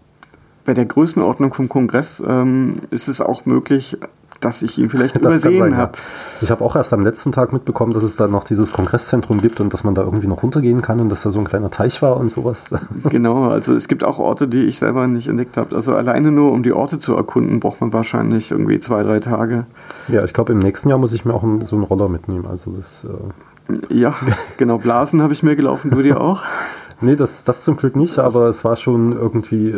bei 0.71 0.75
der 0.75 0.85
Größenordnung 0.85 1.53
vom 1.53 1.67
Kongress 1.67 2.23
ähm, 2.25 2.77
ist 2.91 3.09
es 3.09 3.19
auch 3.19 3.45
möglich, 3.45 3.97
dass 4.39 4.61
ich 4.61 4.77
ihn 4.77 4.87
vielleicht 4.87 5.15
das 5.15 5.21
übersehen 5.21 5.75
habe. 5.75 5.97
Ja. 5.97 6.03
Ich 6.43 6.49
habe 6.49 6.63
auch 6.63 6.77
erst 6.77 6.93
am 6.93 7.01
letzten 7.01 7.33
Tag 7.33 7.51
mitbekommen, 7.51 7.93
dass 7.93 8.03
es 8.03 8.15
da 8.15 8.29
noch 8.29 8.45
dieses 8.45 8.71
Kongresszentrum 8.71 9.41
gibt 9.41 9.59
und 9.59 9.73
dass 9.73 9.83
man 9.83 9.95
da 9.95 10.03
irgendwie 10.03 10.27
noch 10.27 10.41
runtergehen 10.43 10.81
kann 10.81 11.01
und 11.01 11.09
dass 11.09 11.23
da 11.23 11.31
so 11.31 11.39
ein 11.39 11.45
kleiner 11.45 11.71
Teich 11.71 12.01
war 12.01 12.15
und 12.15 12.31
sowas. 12.31 12.69
Genau, 13.09 13.49
also 13.49 13.75
es 13.75 13.89
gibt 13.89 14.05
auch 14.05 14.17
Orte, 14.17 14.47
die 14.47 14.63
ich 14.63 14.79
selber 14.79 15.07
nicht 15.07 15.27
entdeckt 15.27 15.57
habe. 15.57 15.75
Also 15.75 15.93
alleine 15.93 16.31
nur, 16.31 16.53
um 16.53 16.63
die 16.63 16.71
Orte 16.71 16.99
zu 16.99 17.17
erkunden, 17.17 17.59
braucht 17.59 17.81
man 17.81 17.91
wahrscheinlich 17.91 18.51
irgendwie 18.51 18.79
zwei, 18.79 19.03
drei 19.03 19.19
Tage. 19.19 19.65
Ja, 20.07 20.23
ich 20.23 20.31
glaube, 20.31 20.53
im 20.53 20.59
nächsten 20.59 20.87
Jahr 20.87 20.99
muss 20.99 21.11
ich 21.11 21.25
mir 21.25 21.33
auch 21.33 21.43
so 21.63 21.75
einen 21.75 21.83
Roller 21.83 22.07
mitnehmen. 22.07 22.45
Also 22.49 22.71
das. 22.71 23.05
Äh 23.05 23.93
ja, 23.93 24.15
genau. 24.55 24.77
Blasen 24.77 25.21
habe 25.21 25.33
ich 25.33 25.43
mir 25.43 25.57
gelaufen, 25.57 25.91
du 25.91 26.01
dir 26.01 26.21
auch? 26.21 26.45
nee, 27.01 27.17
das, 27.17 27.43
das 27.43 27.65
zum 27.65 27.75
Glück 27.75 27.97
nicht, 27.97 28.19
aber 28.19 28.45
es 28.45 28.63
war 28.63 28.77
schon 28.77 29.11
irgendwie 29.11 29.75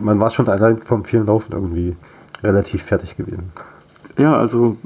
man 0.00 0.20
war 0.20 0.30
schon 0.30 0.48
allein 0.48 0.82
vom 0.82 1.04
vielen 1.04 1.26
Laufen 1.26 1.52
irgendwie 1.52 1.96
relativ 2.42 2.82
fertig 2.82 3.16
gewesen. 3.16 3.52
Ja, 4.18 4.36
also 4.36 4.76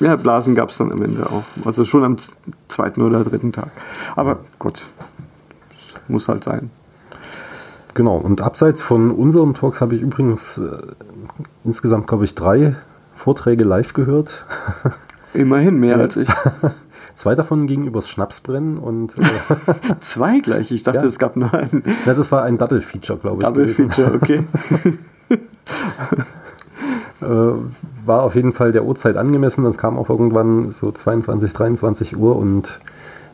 ja, 0.00 0.16
Blasen 0.16 0.54
gab 0.54 0.70
es 0.70 0.78
dann 0.78 0.92
am 0.92 1.02
Ende 1.02 1.26
auch. 1.26 1.44
Also 1.64 1.84
schon 1.84 2.04
am 2.04 2.16
zweiten 2.68 3.02
oder 3.02 3.24
dritten 3.24 3.52
Tag. 3.52 3.70
Aber 4.16 4.38
gut, 4.58 4.84
muss 6.08 6.28
halt 6.28 6.44
sein. 6.44 6.70
Genau, 7.94 8.16
und 8.16 8.40
abseits 8.40 8.80
von 8.80 9.10
unseren 9.10 9.54
Talks 9.54 9.80
habe 9.80 9.96
ich 9.96 10.02
übrigens 10.02 10.58
äh, 10.58 10.70
insgesamt, 11.64 12.06
glaube 12.06 12.24
ich, 12.24 12.34
drei 12.34 12.76
Vorträge 13.16 13.64
live 13.64 13.92
gehört. 13.92 14.44
Immerhin 15.34 15.78
mehr 15.80 15.98
als 15.98 16.16
ich. 16.16 16.28
Zwei 17.18 17.34
davon 17.34 17.66
gingen 17.66 17.84
übers 17.84 18.08
Schnapsbrennen 18.08 18.78
und. 18.78 19.18
Äh 19.18 19.24
Zwei 20.00 20.38
gleich? 20.38 20.70
Ich 20.70 20.84
dachte, 20.84 21.00
ja. 21.00 21.06
es 21.06 21.18
gab 21.18 21.36
nur 21.36 21.52
einen. 21.52 21.82
Ja, 22.06 22.14
das 22.14 22.30
war 22.30 22.44
ein 22.44 22.58
Double 22.58 22.80
Feature, 22.80 23.18
glaube 23.18 23.38
ich. 23.38 23.44
Double 23.44 23.64
gewesen. 23.64 23.90
Feature, 23.90 24.14
okay. 24.14 24.44
äh, 27.20 28.06
war 28.06 28.22
auf 28.22 28.36
jeden 28.36 28.52
Fall 28.52 28.70
der 28.70 28.84
Uhrzeit 28.84 29.16
angemessen. 29.16 29.64
Das 29.64 29.78
kam 29.78 29.98
auch 29.98 30.08
irgendwann 30.08 30.70
so 30.70 30.92
22, 30.92 31.52
23 31.52 32.16
Uhr 32.16 32.36
und 32.36 32.78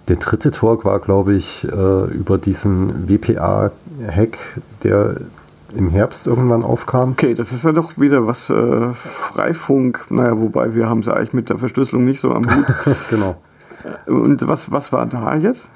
der 0.09 0.16
dritte 0.16 0.51
Talk 0.51 0.87
war, 0.87 0.99
glaube 0.99 1.35
ich, 1.35 1.68
äh, 1.70 2.05
über 2.07 2.38
diesen 2.38 3.07
WPA-Hack, 3.07 4.38
der 4.83 5.16
im 5.77 5.90
Herbst 5.90 6.27
irgendwann 6.27 6.62
aufkam. 6.62 7.11
Okay, 7.11 7.35
das 7.35 7.53
ist 7.53 7.66
ja 7.66 7.73
doch 7.73 7.99
wieder 7.99 8.27
was 8.27 8.49
äh, 8.49 8.94
Freifunk. 8.94 10.07
Naja, 10.09 10.38
wobei 10.38 10.75
wir 10.75 10.88
haben 10.88 11.01
es 11.01 11.09
eigentlich 11.11 11.35
mit 11.35 11.51
der 11.51 11.59
Verschlüsselung 11.59 12.07
nicht 12.07 12.20
so 12.20 12.33
am 12.33 12.44
Hut. 12.44 12.64
genau. 13.11 13.37
Und 14.07 14.47
was, 14.49 14.70
was 14.70 14.92
war 14.92 15.07
da 15.07 15.37
jetzt? 15.37 15.70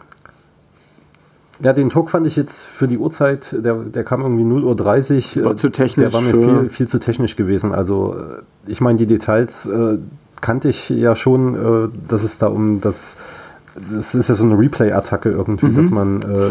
Ja, 1.60 1.72
den 1.72 1.90
Talk 1.90 2.10
fand 2.10 2.26
ich 2.26 2.36
jetzt 2.36 2.64
für 2.64 2.86
die 2.86 2.98
Uhrzeit, 2.98 3.52
der, 3.52 3.74
der 3.74 4.04
kam 4.04 4.22
irgendwie 4.22 4.44
0.30 4.44 5.38
Uhr. 5.38 5.44
War 5.44 5.56
zu 5.56 5.70
technisch. 5.70 6.12
Der 6.12 6.12
war 6.12 6.20
mir 6.20 6.32
viel, 6.32 6.68
viel 6.68 6.86
zu 6.86 7.00
technisch 7.00 7.34
gewesen. 7.34 7.72
Also, 7.72 8.14
äh, 8.14 8.70
ich 8.70 8.80
meine, 8.80 8.96
die 8.96 9.06
Details 9.06 9.66
äh, 9.66 9.98
kannte 10.40 10.68
ich 10.68 10.88
ja 10.88 11.16
schon, 11.16 11.54
äh, 11.54 11.88
dass 12.08 12.22
es 12.22 12.38
da 12.38 12.46
um 12.46 12.80
das. 12.80 13.16
Das 13.92 14.14
ist 14.14 14.28
ja 14.28 14.34
so 14.34 14.44
eine 14.44 14.58
Replay-Attacke 14.58 15.30
irgendwie, 15.30 15.66
mhm. 15.66 15.76
dass 15.76 15.90
man 15.90 16.22
äh, 16.22 16.50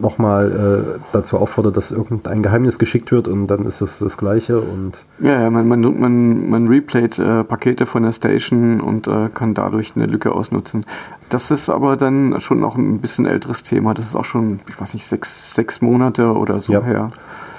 nochmal 0.00 0.96
äh, 0.96 1.00
dazu 1.12 1.38
auffordert, 1.38 1.76
dass 1.76 1.92
irgendein 1.92 2.42
Geheimnis 2.42 2.78
geschickt 2.78 3.12
wird 3.12 3.28
und 3.28 3.46
dann 3.46 3.66
ist 3.66 3.80
das 3.80 3.98
das 3.98 4.16
Gleiche. 4.16 4.60
Und 4.60 5.04
ja, 5.20 5.42
ja 5.42 5.50
man, 5.50 5.66
man, 5.66 5.80
man, 6.00 6.50
man 6.50 6.68
replayt 6.68 7.18
äh, 7.18 7.44
Pakete 7.44 7.86
von 7.86 8.02
der 8.02 8.12
Station 8.12 8.80
und 8.80 9.06
äh, 9.08 9.28
kann 9.32 9.54
dadurch 9.54 9.92
eine 9.96 10.06
Lücke 10.06 10.32
ausnutzen. 10.32 10.84
Das 11.28 11.50
ist 11.50 11.70
aber 11.70 11.96
dann 11.96 12.40
schon 12.40 12.58
noch 12.58 12.76
ein 12.76 13.00
bisschen 13.00 13.26
älteres 13.26 13.62
Thema. 13.62 13.94
Das 13.94 14.06
ist 14.06 14.16
auch 14.16 14.24
schon, 14.24 14.60
ich 14.68 14.80
weiß 14.80 14.94
nicht, 14.94 15.06
sechs, 15.06 15.54
sechs 15.54 15.80
Monate 15.80 16.32
oder 16.32 16.60
so 16.60 16.72
ja. 16.72 16.82
her. 16.82 17.10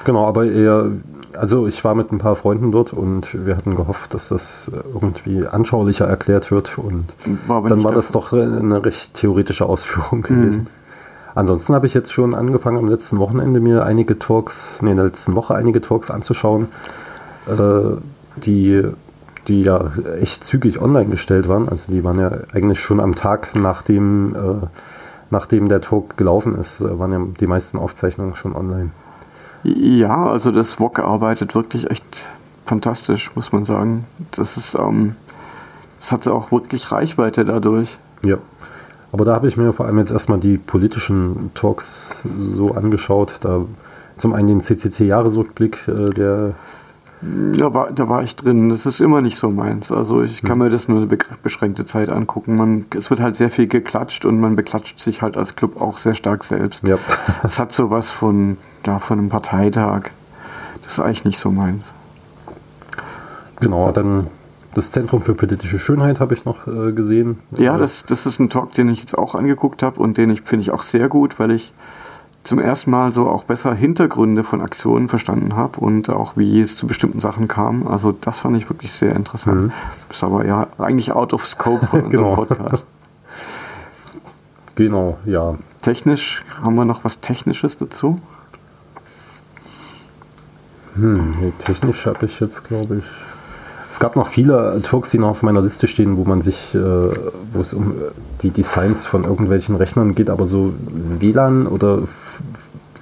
Genau, 0.06 0.28
aber 0.28 0.46
eher, 0.46 0.92
also 1.38 1.68
ich 1.68 1.84
war 1.84 1.96
mit 1.96 2.12
ein 2.12 2.18
paar 2.18 2.36
Freunden 2.36 2.72
dort 2.72 2.94
und 2.94 3.46
wir 3.46 3.56
hatten 3.56 3.76
gehofft, 3.76 4.14
dass 4.14 4.30
das 4.30 4.72
irgendwie 4.94 5.48
anschaulicher 5.48 6.06
erklärt 6.06 6.52
wird 6.52 6.78
und 6.78 7.06
war 7.48 7.64
dann 7.64 7.84
war 7.84 7.94
das 7.94 8.12
doch 8.12 8.34
eine 8.34 8.84
recht 8.84 9.14
theoretische 9.16 9.66
Ausführung 9.66 10.20
mhm. 10.20 10.24
gewesen. 10.24 10.62
Mhm. 10.62 10.83
Ansonsten 11.36 11.74
habe 11.74 11.88
ich 11.88 11.94
jetzt 11.94 12.12
schon 12.12 12.36
angefangen, 12.36 12.78
am 12.78 12.88
letzten 12.88 13.20
Wochenende 13.20 13.60
mir 13.60 13.86
einige 13.86 14.20
Talks, 14.20 14.82
nee, 14.82 14.92
in 14.92 14.98
der 14.98 15.08
letzten 15.08 15.36
Woche 15.36 15.56
einige 15.56 15.82
Talks 15.82 16.12
anzuschauen, 16.12 16.68
äh, 17.48 17.98
die, 18.36 18.84
die 19.48 19.64
ja 19.64 19.92
echt 20.20 20.44
zügig 20.44 20.80
online 20.80 21.10
gestellt 21.10 21.50
waren. 21.50 21.68
Also 21.68 21.92
die 21.92 22.04
waren 22.04 22.20
ja 22.20 22.32
eigentlich 22.54 22.80
schon 22.80 23.00
am 23.00 23.16
Tag, 23.16 23.56
nachdem, 23.56 24.36
äh, 24.36 24.68
nachdem 25.32 25.70
der 25.70 25.82
Talk 25.82 26.18
gelaufen 26.18 26.56
ist, 26.56 26.82
äh, 26.82 27.00
waren 27.00 27.12
ja 27.12 27.20
die 27.40 27.48
meisten 27.48 27.80
Aufzeichnungen 27.80 28.36
schon 28.36 28.56
online. 28.56 28.92
Ja, 29.64 30.28
also 30.28 30.52
das 30.52 30.74
VOG 30.74 31.00
arbeitet 31.00 31.56
wirklich 31.56 31.90
echt 31.90 32.28
fantastisch, 32.66 33.36
muss 33.36 33.52
man 33.52 33.66
sagen. 33.66 34.06
Das 34.32 34.58
ist, 34.58 34.76
ähm, 34.76 35.16
das 36.00 36.12
hatte 36.12 36.34
auch 36.34 36.52
wirklich 36.52 36.92
Reichweite 36.92 37.46
dadurch. 37.46 37.98
Ja. 38.24 38.38
Aber 39.14 39.26
da 39.26 39.36
habe 39.36 39.48
ich 39.48 39.58
mir 39.58 39.74
vor 39.74 39.86
allem 39.86 40.00
jetzt 40.00 40.12
erstmal 40.12 40.40
die 40.40 40.58
politischen 40.58 41.52
Talks 41.54 42.24
so 42.40 42.74
angeschaut. 42.74 43.36
Da 43.42 43.64
zum 44.18 44.34
einen 44.34 44.48
den 44.48 44.62
CCC-Jahresrückblick, 44.62 45.88
äh, 45.88 46.10
der. 46.10 46.56
Da 47.22 47.74
war, 47.74 47.92
da 47.92 48.10
war 48.10 48.24
ich 48.24 48.36
drin. 48.36 48.70
Das 48.70 48.88
ist 48.88 49.00
immer 49.00 49.22
nicht 49.22 49.38
so 49.38 49.50
meins. 49.50 49.92
Also 49.92 50.24
ich 50.24 50.42
kann 50.42 50.54
hm. 50.54 50.58
mir 50.64 50.70
das 50.72 50.88
nur 50.88 50.98
eine 50.98 51.18
beschränkte 51.44 51.86
Zeit 51.86 52.10
angucken. 52.10 52.58
Man, 52.58 52.86
es 52.98 53.12
wird 53.12 53.22
halt 53.22 53.36
sehr 53.36 53.52
viel 53.52 53.68
geklatscht 53.68 54.26
und 54.26 54.40
man 54.40 54.56
beklatscht 54.56 55.00
sich 55.00 55.22
halt 55.22 55.38
als 55.38 55.56
Club 55.56 55.80
auch 55.80 56.00
sehr 56.00 56.16
stark 56.16 56.44
selbst. 56.44 56.86
Ja. 56.86 56.98
Es 57.44 57.60
hat 57.60 57.72
sowas 57.72 58.10
von, 58.10 58.58
ja, 58.86 58.98
von 58.98 59.20
einem 59.20 59.30
Parteitag. 59.30 60.10
Das 60.82 60.94
ist 60.94 61.00
eigentlich 61.00 61.24
nicht 61.24 61.38
so 61.38 61.52
meins. 61.52 61.94
Genau, 63.60 63.92
dann 63.92 64.28
das 64.74 64.92
Zentrum 64.92 65.22
für 65.22 65.34
politische 65.34 65.80
Schönheit 65.80 66.20
habe 66.20 66.34
ich 66.34 66.46
noch 66.46 66.68
äh, 66.68 66.92
gesehen. 66.92 67.40
Ja, 67.58 67.78
das, 67.78 68.06
das 68.06 68.26
ist 68.26 68.40
ein 68.40 68.50
Talk, 68.50 68.74
den 68.74 68.90
ich 68.90 69.00
jetzt 69.00 69.18
auch 69.18 69.36
angeguckt 69.36 69.84
habe 69.84 70.00
und 70.00 70.18
den 70.18 70.30
ich 70.30 70.42
finde 70.42 70.64
ich 70.64 70.72
auch 70.72 70.84
sehr 70.84 71.10
gut, 71.10 71.40
weil 71.40 71.52
ich 71.52 71.74
zum 72.44 72.60
ersten 72.60 72.92
Mal 72.92 73.14
so 73.14 73.30
auch 73.30 73.46
besser 73.46 73.74
Hintergründe 73.74 74.44
von 74.44 74.62
Aktionen 74.62 75.08
verstanden 75.08 75.56
habe 75.56 75.80
und 75.80 76.10
auch 76.10 76.36
wie 76.36 76.60
es 76.60 76.76
zu 76.76 76.88
bestimmten 76.88 77.20
Sachen 77.20 77.48
kam. 77.48 77.88
Also 77.88 78.12
das 78.12 78.40
fand 78.40 78.58
ich 78.58 78.70
wirklich 78.70 78.92
sehr 78.92 79.16
interessant. 79.16 79.62
Mhm. 79.62 79.72
Ist 80.10 80.24
aber 80.24 80.46
ja 80.46 80.68
eigentlich 80.78 81.14
out 81.14 81.34
of 81.34 81.48
scope 81.48 81.86
von 81.88 82.02
unserem 82.06 82.24
genau. 82.24 82.36
Podcast. 82.36 82.86
genau, 84.76 85.18
ja. 85.26 85.56
Technisch, 85.82 86.44
haben 86.62 86.76
wir 86.76 86.86
noch 86.86 87.04
was 87.04 87.22
Technisches 87.22 87.78
dazu? 87.78 88.20
Hm, 90.96 91.32
nee, 91.40 91.54
technisch 91.60 92.06
habe 92.06 92.26
ich 92.26 92.40
jetzt, 92.40 92.66
glaube 92.66 92.98
ich, 92.98 93.06
es 93.94 94.00
gab 94.00 94.16
noch 94.16 94.26
viele 94.26 94.82
Talks, 94.82 95.12
die 95.12 95.20
noch 95.20 95.30
auf 95.30 95.44
meiner 95.44 95.62
Liste 95.62 95.88
stehen, 95.88 96.18
wo 96.18 96.24
man 96.24 96.42
sich, 96.42 96.74
äh, 96.74 96.80
wo 96.80 97.62
es 97.62 97.76
um 97.76 97.94
die 98.42 98.50
Designs 98.50 99.06
von 99.06 99.24
irgendwelchen 99.24 99.76
Rechnern 99.76 100.14
geht, 100.14 100.32
aber 100.32 100.48
so 100.48 100.74
WLAN 101.20 101.68
oder 101.68 102.00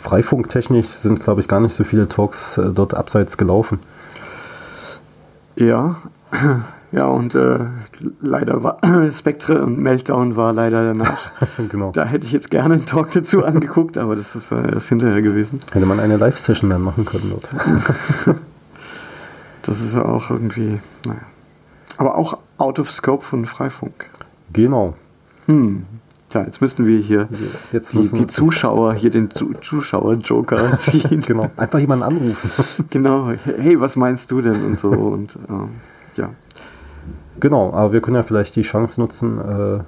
Freifunktechnisch 0.02 0.88
sind, 0.88 1.24
glaube 1.24 1.40
ich, 1.40 1.48
gar 1.48 1.62
nicht 1.62 1.74
so 1.74 1.86
viele 1.86 2.10
Talks 2.10 2.58
äh, 2.58 2.74
dort 2.74 2.94
abseits 2.94 3.38
gelaufen. 3.38 3.80
Ja, 5.56 5.96
ja, 6.92 7.06
und 7.06 7.36
äh, 7.36 7.60
leider 8.20 8.62
war 8.62 8.76
Spectre 9.14 9.64
und 9.64 9.80
Meltdown 9.80 10.36
war 10.36 10.52
leider 10.52 10.94
danach. 10.94 11.32
genau. 11.70 11.92
Da 11.94 12.04
hätte 12.04 12.28
ich 12.28 12.34
jetzt 12.34 12.52
gerne 12.52 12.74
einen 12.74 12.86
Talk 12.86 13.12
dazu 13.12 13.46
angeguckt, 13.46 13.98
aber 13.98 14.18
das 14.18 14.36
ist 14.36 14.52
äh, 14.52 14.74
erst 14.74 14.90
hinterher 14.90 15.22
gewesen. 15.22 15.62
Hätte 15.72 15.86
man 15.86 16.02
eine 16.02 16.18
Live-Session 16.18 16.70
dann 16.70 16.82
machen 16.82 17.06
können 17.06 17.30
dort. 17.32 17.50
das 19.64 19.82
ist 19.82 19.96
ja 19.96 20.06
auch 20.06 20.30
irgendwie, 20.30 20.80
naja. 21.06 21.22
Aber 21.98 22.18
auch 22.18 22.38
out 22.58 22.80
of 22.80 22.92
scope 22.92 23.24
von 23.24 23.46
Freifunk. 23.46 24.10
Genau. 24.54 24.96
Hm. 25.46 25.86
Tja, 26.30 26.44
jetzt 26.46 26.62
müssten 26.62 26.88
wir 26.88 26.98
hier 27.00 27.28
jetzt 27.74 27.94
die, 27.94 28.02
die 28.02 28.26
Zuschauer, 28.26 28.94
hier 28.94 29.12
den 29.12 29.30
Zuschauer-Joker 29.30 30.78
ziehen. 30.78 31.22
genau, 31.28 31.52
einfach 31.58 31.80
jemanden 31.80 32.04
anrufen. 32.04 32.50
genau, 32.90 33.34
hey, 33.44 33.80
was 33.80 33.98
meinst 33.98 34.32
du 34.32 34.42
denn 34.42 34.64
und 34.64 34.80
so 34.80 34.90
und 34.90 35.38
ähm, 35.50 35.70
ja. 36.16 36.30
Genau, 37.40 37.74
aber 37.74 37.92
wir 37.92 38.02
können 38.02 38.16
ja 38.16 38.24
vielleicht 38.24 38.56
die 38.56 38.62
Chance 38.62 39.02
nutzen, 39.02 39.40
äh, 39.40 39.84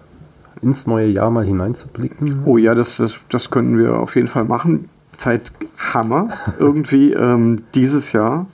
ins 0.62 0.86
neue 0.86 1.07
Jahr 1.07 1.29
mal 1.29 1.45
hineinzublicken. 1.45 2.41
Oh 2.45 2.57
ja, 2.57 2.75
das, 2.75 2.97
das, 2.97 3.15
das 3.29 3.49
können 3.49 3.77
wir 3.77 3.97
auf 3.97 4.15
jeden 4.15 4.27
Fall 4.27 4.45
machen. 4.45 4.89
Zeit 5.15 5.51
Hammer 5.77 6.29
irgendwie 6.59 7.13
ähm, 7.13 7.63
dieses 7.75 8.12
Jahr. 8.12 8.47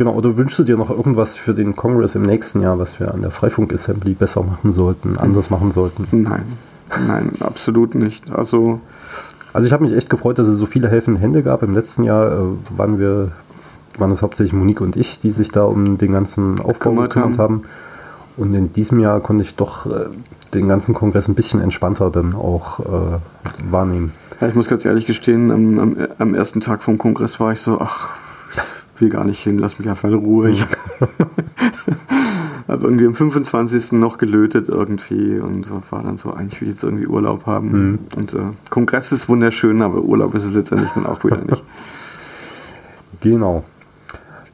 Genau, 0.00 0.14
oder 0.14 0.38
wünschst 0.38 0.58
du 0.58 0.64
dir 0.64 0.78
noch 0.78 0.88
irgendwas 0.88 1.36
für 1.36 1.52
den 1.52 1.76
Kongress 1.76 2.14
im 2.14 2.22
nächsten 2.22 2.62
Jahr, 2.62 2.78
was 2.78 2.98
wir 3.00 3.12
an 3.12 3.20
der 3.20 3.30
Freifunk 3.30 3.70
Assembly 3.70 4.14
besser 4.14 4.42
machen 4.42 4.72
sollten, 4.72 5.18
anders 5.18 5.50
machen 5.50 5.72
sollten? 5.72 6.08
Nein, 6.10 6.44
Nein, 7.06 7.32
absolut 7.40 7.94
nicht. 7.94 8.30
Also, 8.30 8.80
also 9.52 9.66
ich 9.66 9.74
habe 9.74 9.84
mich 9.84 9.94
echt 9.94 10.08
gefreut, 10.08 10.38
dass 10.38 10.48
es 10.48 10.56
so 10.56 10.64
viele 10.64 10.88
helfende 10.88 11.20
Hände 11.20 11.42
gab. 11.42 11.62
Im 11.62 11.74
letzten 11.74 12.04
Jahr 12.04 12.32
äh, 12.32 12.44
waren 12.78 12.98
wir, 12.98 13.32
waren 13.98 14.10
es 14.10 14.22
hauptsächlich 14.22 14.54
Monique 14.54 14.80
und 14.80 14.96
ich, 14.96 15.20
die 15.20 15.32
sich 15.32 15.50
da 15.50 15.64
um 15.64 15.98
den 15.98 16.12
ganzen 16.12 16.60
Aufbau 16.60 16.92
gekümmert 16.92 17.16
haben. 17.16 17.36
haben. 17.36 17.62
Und 18.38 18.54
in 18.54 18.72
diesem 18.72 19.00
Jahr 19.00 19.20
konnte 19.20 19.42
ich 19.42 19.56
doch 19.56 19.84
äh, 19.84 20.06
den 20.54 20.66
ganzen 20.66 20.94
Kongress 20.94 21.28
ein 21.28 21.34
bisschen 21.34 21.60
entspannter 21.60 22.08
dann 22.10 22.34
auch 22.34 22.80
äh, 22.80 23.18
wahrnehmen. 23.70 24.12
Ja, 24.40 24.48
ich 24.48 24.54
muss 24.54 24.66
ganz 24.66 24.82
ehrlich 24.86 25.04
gestehen, 25.04 25.50
am, 25.50 25.78
am, 25.78 25.96
am, 26.16 26.34
ersten 26.34 26.62
Tag 26.62 26.82
vom 26.82 26.96
Kongress 26.96 27.38
war 27.38 27.52
ich 27.52 27.60
so, 27.60 27.82
ach, 27.82 28.14
will 29.00 29.08
gar 29.08 29.24
nicht 29.24 29.40
hin, 29.40 29.58
lass 29.58 29.78
mich 29.78 29.88
einfach 29.88 30.08
in 30.08 30.14
Ruhe. 30.14 30.50
Ich 30.50 30.62
habe 30.62 30.74
irgendwie 32.84 33.06
am 33.06 33.14
25. 33.14 33.92
noch 33.92 34.18
gelötet 34.18 34.68
irgendwie 34.68 35.38
und 35.38 35.70
war 35.90 36.02
dann 36.02 36.16
so, 36.16 36.32
eigentlich 36.32 36.60
will 36.60 36.68
ich 36.68 36.74
jetzt 36.74 36.84
irgendwie 36.84 37.06
Urlaub 37.06 37.46
haben. 37.46 37.70
Mhm. 37.70 37.98
Und 38.16 38.34
äh, 38.34 38.38
Kongress 38.70 39.12
ist 39.12 39.28
wunderschön, 39.28 39.82
aber 39.82 40.02
Urlaub 40.02 40.34
ist 40.34 40.44
es 40.44 40.52
letztendlich 40.52 40.90
dann 40.92 41.06
auch 41.06 41.22
wieder 41.24 41.38
nicht. 41.38 41.64
Genau. 43.20 43.64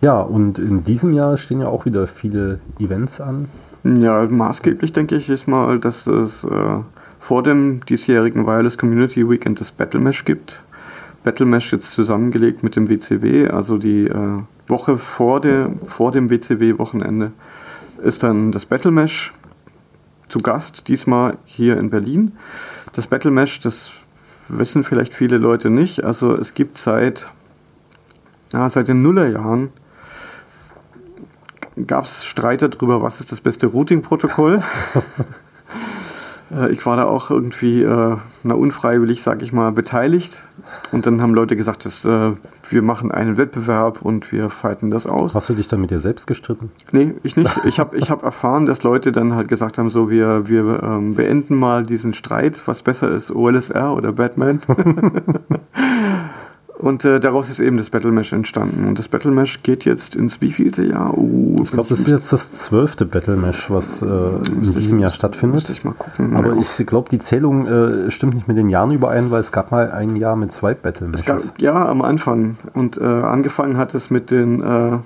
Ja, 0.00 0.20
und 0.20 0.59
in 0.59 0.85
diesem 0.85 1.14
Jahr 1.14 1.38
stehen 1.38 1.61
ja 1.61 1.68
auch 1.68 1.87
wieder 1.87 2.06
viele 2.06 2.61
Events 2.78 3.20
an. 3.20 3.48
Ja, 3.85 4.26
maßgeblich 4.26 4.92
denke 4.92 5.14
ich 5.16 5.30
ist 5.30 5.46
mal, 5.46 5.78
dass 5.78 6.06
es 6.06 6.44
äh, 6.44 6.78
vor 7.20 7.42
dem 7.42 7.80
diesjährigen 7.87 8.46
Wireless 8.46 8.78
Community 8.78 9.28
Weekend 9.28 9.61
das 9.61 9.70
Battle 9.70 10.00
Mesh 10.00 10.24
gibt. 10.24 10.62
Battle 11.27 11.45
Mesh 11.45 11.73
jetzt 11.73 11.91
zusammengelegt 11.91 12.62
mit 12.62 12.77
dem 12.77 12.89
WCW, 12.89 13.49
also 13.49 13.79
die 13.79 14.07
äh, 14.07 14.43
Woche 14.69 14.97
vor, 14.97 15.41
der, 15.41 15.73
vor 15.85 16.12
dem 16.12 16.31
WCW-Wochenende 16.31 17.33
ist 18.01 18.23
dann 18.23 18.53
das 18.53 18.65
Battle 18.65 18.93
Mesh 18.93 19.33
zu 20.29 20.39
Gast, 20.39 20.87
diesmal 20.87 21.37
hier 21.45 21.79
in 21.79 21.91
Berlin. 21.91 22.31
Das 22.93 23.09
Battle 23.09 23.33
Mesh, 23.33 23.59
das 23.59 23.91
wissen 24.47 24.85
vielleicht 24.85 25.15
viele 25.15 25.37
Leute 25.39 25.69
nicht. 25.69 26.05
Also 26.05 26.33
es 26.37 26.55
gibt 26.55 26.79
seit, 26.79 27.29
ja, 28.53 28.71
seit 28.71 28.87
den 28.87 29.03
Nullerjahren 29.03 29.71
gab 31.89 32.05
es 32.05 32.25
Streit 32.25 32.62
darüber, 32.62 33.03
was 33.03 33.19
ist 33.19 33.33
das 33.33 33.41
beste 33.41 33.67
Routing-Protokoll. 33.67 34.62
Äh, 36.51 36.71
ich 36.71 36.85
war 36.87 36.97
da 36.97 37.05
auch 37.05 37.31
irgendwie 37.31 37.83
äh, 37.83 38.17
na, 38.43 38.55
unfreiwillig, 38.55 39.23
sag 39.23 39.43
ich 39.43 39.53
mal, 39.53 39.73
beteiligt. 39.73 40.43
Und 40.93 41.07
dann 41.07 41.21
haben 41.23 41.35
Leute 41.35 41.57
gesagt, 41.57 41.85
dass, 41.85 42.05
äh, 42.05 42.33
wir 42.69 42.83
machen 42.83 43.12
einen 43.12 43.37
Wettbewerb 43.37 44.03
und 44.03 44.33
wir 44.33 44.51
fighten 44.51 44.91
das 44.91 45.07
aus. 45.07 45.35
Hast 45.35 45.49
du 45.49 45.55
dich 45.55 45.69
dann 45.69 45.81
mit 45.81 45.91
dir 45.91 46.01
selbst 46.01 46.27
gestritten? 46.27 46.71
Nee, 46.93 47.15
ich 47.23 47.37
nicht. 47.37 47.51
Ich 47.67 47.81
habe 47.81 47.97
ich 47.97 48.11
hab 48.11 48.23
erfahren, 48.23 48.65
dass 48.65 48.83
Leute 48.85 49.12
dann 49.12 49.35
halt 49.35 49.49
gesagt 49.49 49.77
haben, 49.79 49.91
so 49.91 50.09
wir, 50.09 50.49
wir 50.49 50.83
ähm, 50.83 51.15
beenden 51.15 51.57
mal 51.57 51.85
diesen 51.85 52.15
Streit, 52.15 52.62
was 52.67 52.83
besser 52.83 53.11
ist, 53.11 53.31
OLSR 53.31 53.95
oder 53.95 54.12
Batman. 54.12 54.61
Und 56.87 57.05
äh, 57.05 57.18
daraus 57.18 57.51
ist 57.51 57.59
eben 57.59 57.79
das 57.79 57.90
Battle 57.90 58.12
Mesh 58.12 58.33
entstanden. 58.33 58.87
Und 58.87 58.96
das 58.96 59.09
Battle 59.09 59.33
Mesh 59.33 59.64
geht 59.64 59.85
jetzt 59.85 60.14
ins 60.14 60.40
wievielte 60.40 60.85
Jahr? 60.85 61.18
Uh, 61.18 61.57
ich 61.64 61.72
glaube, 61.72 61.88
das 61.88 61.99
ist 61.99 62.07
jetzt 62.07 62.33
das 62.33 62.53
zwölfte 62.53 63.07
Battle 63.07 63.35
Mesh, 63.35 63.72
was 63.72 64.03
äh, 64.03 64.07
in 64.07 64.62
diesem 64.62 65.01
Jahr 65.01 65.11
stattfindet. 65.11 65.55
Müsste 65.55 65.72
ich 65.72 65.83
mal 65.83 65.94
gucken. 65.94 66.37
Aber 66.37 66.55
ja. 66.55 66.61
ich 66.61 66.87
glaube, 66.87 67.09
die 67.11 67.18
Zählung 67.18 67.66
äh, 67.66 68.09
stimmt 68.12 68.35
nicht 68.35 68.46
mit 68.46 68.57
den 68.57 68.68
Jahren 68.68 68.92
überein, 68.92 69.33
weil 69.33 69.40
es 69.40 69.51
gab 69.51 69.72
mal 69.72 69.90
ein 69.90 70.14
Jahr 70.14 70.37
mit 70.37 70.53
zwei 70.53 70.75
Battle 70.75 71.09
Meshes. 71.09 71.55
ja, 71.59 71.88
am 71.88 72.03
Anfang. 72.03 72.57
Und 72.72 72.99
äh, 72.99 73.03
angefangen 73.03 73.79
hat 73.79 73.92
es 73.92 74.11
mit 74.11 74.31
den 74.31 74.62
äh, 74.62 74.99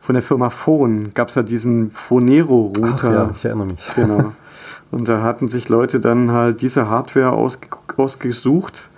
von 0.00 0.14
der 0.14 0.22
Firma 0.22 0.50
Phone 0.50 1.14
gab 1.14 1.28
es 1.28 1.36
ja 1.36 1.44
diesen 1.44 1.92
Phonero-Router. 1.92 3.12
Ja, 3.12 3.30
ich 3.32 3.44
erinnere 3.44 3.68
mich. 3.68 3.88
Genau. 3.94 4.32
Und 4.90 5.08
da 5.08 5.22
hatten 5.22 5.46
sich 5.46 5.68
Leute 5.68 6.00
dann 6.00 6.32
halt 6.32 6.62
diese 6.62 6.90
Hardware 6.90 7.30
ausge 7.30 7.68
ausgesucht 7.96 8.90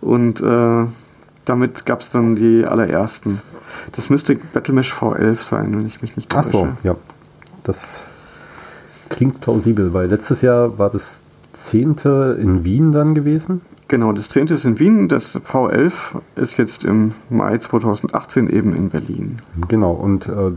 und 0.00 0.40
äh, 0.40 0.86
damit 1.44 1.86
gab 1.86 2.00
es 2.00 2.10
dann 2.10 2.34
die 2.34 2.66
allerersten. 2.66 3.40
Das 3.92 4.10
müsste 4.10 4.36
Battlemesh 4.36 4.92
V11 4.92 5.36
sein, 5.36 5.76
wenn 5.76 5.86
ich 5.86 6.02
mich 6.02 6.16
nicht 6.16 6.30
täusche. 6.30 6.46
Ach 6.46 6.50
so, 6.50 6.68
ja. 6.82 6.96
Das 7.62 8.02
klingt 9.08 9.40
plausibel, 9.40 9.92
weil 9.92 10.08
letztes 10.08 10.42
Jahr 10.42 10.78
war 10.78 10.90
das 10.90 11.22
zehnte 11.52 12.38
in 12.40 12.64
Wien 12.64 12.92
dann 12.92 13.14
gewesen. 13.14 13.60
Genau, 13.88 14.12
das 14.12 14.28
zehnte 14.28 14.54
ist 14.54 14.64
in 14.64 14.78
Wien, 14.78 15.08
das 15.08 15.36
V11 15.36 15.92
ist 16.36 16.56
jetzt 16.56 16.84
im 16.84 17.12
Mai 17.28 17.58
2018 17.58 18.48
eben 18.48 18.74
in 18.74 18.88
Berlin. 18.88 19.36
Genau, 19.68 19.92
und 19.92 20.26
äh, 20.26 20.52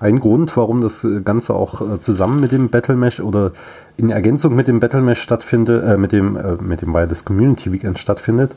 ein 0.00 0.20
Grund, 0.20 0.56
warum 0.56 0.80
das 0.80 1.06
Ganze 1.24 1.54
auch 1.54 1.80
äh, 1.80 1.98
zusammen 2.00 2.40
mit 2.40 2.52
dem 2.52 2.68
Battle 2.68 2.96
Mesh 2.96 3.20
oder 3.20 3.52
in 3.96 4.10
Ergänzung 4.10 4.54
mit 4.54 4.68
dem 4.68 4.80
Battle 4.80 5.02
Mesh 5.02 5.20
stattfindet, 5.20 5.84
äh, 5.84 5.96
mit 5.96 6.12
dem, 6.12 6.36
äh, 6.36 6.56
mit 6.60 6.82
dem 6.82 6.92
Wireless 6.92 7.24
Community 7.24 7.72
Weekend 7.72 7.98
stattfindet, 7.98 8.56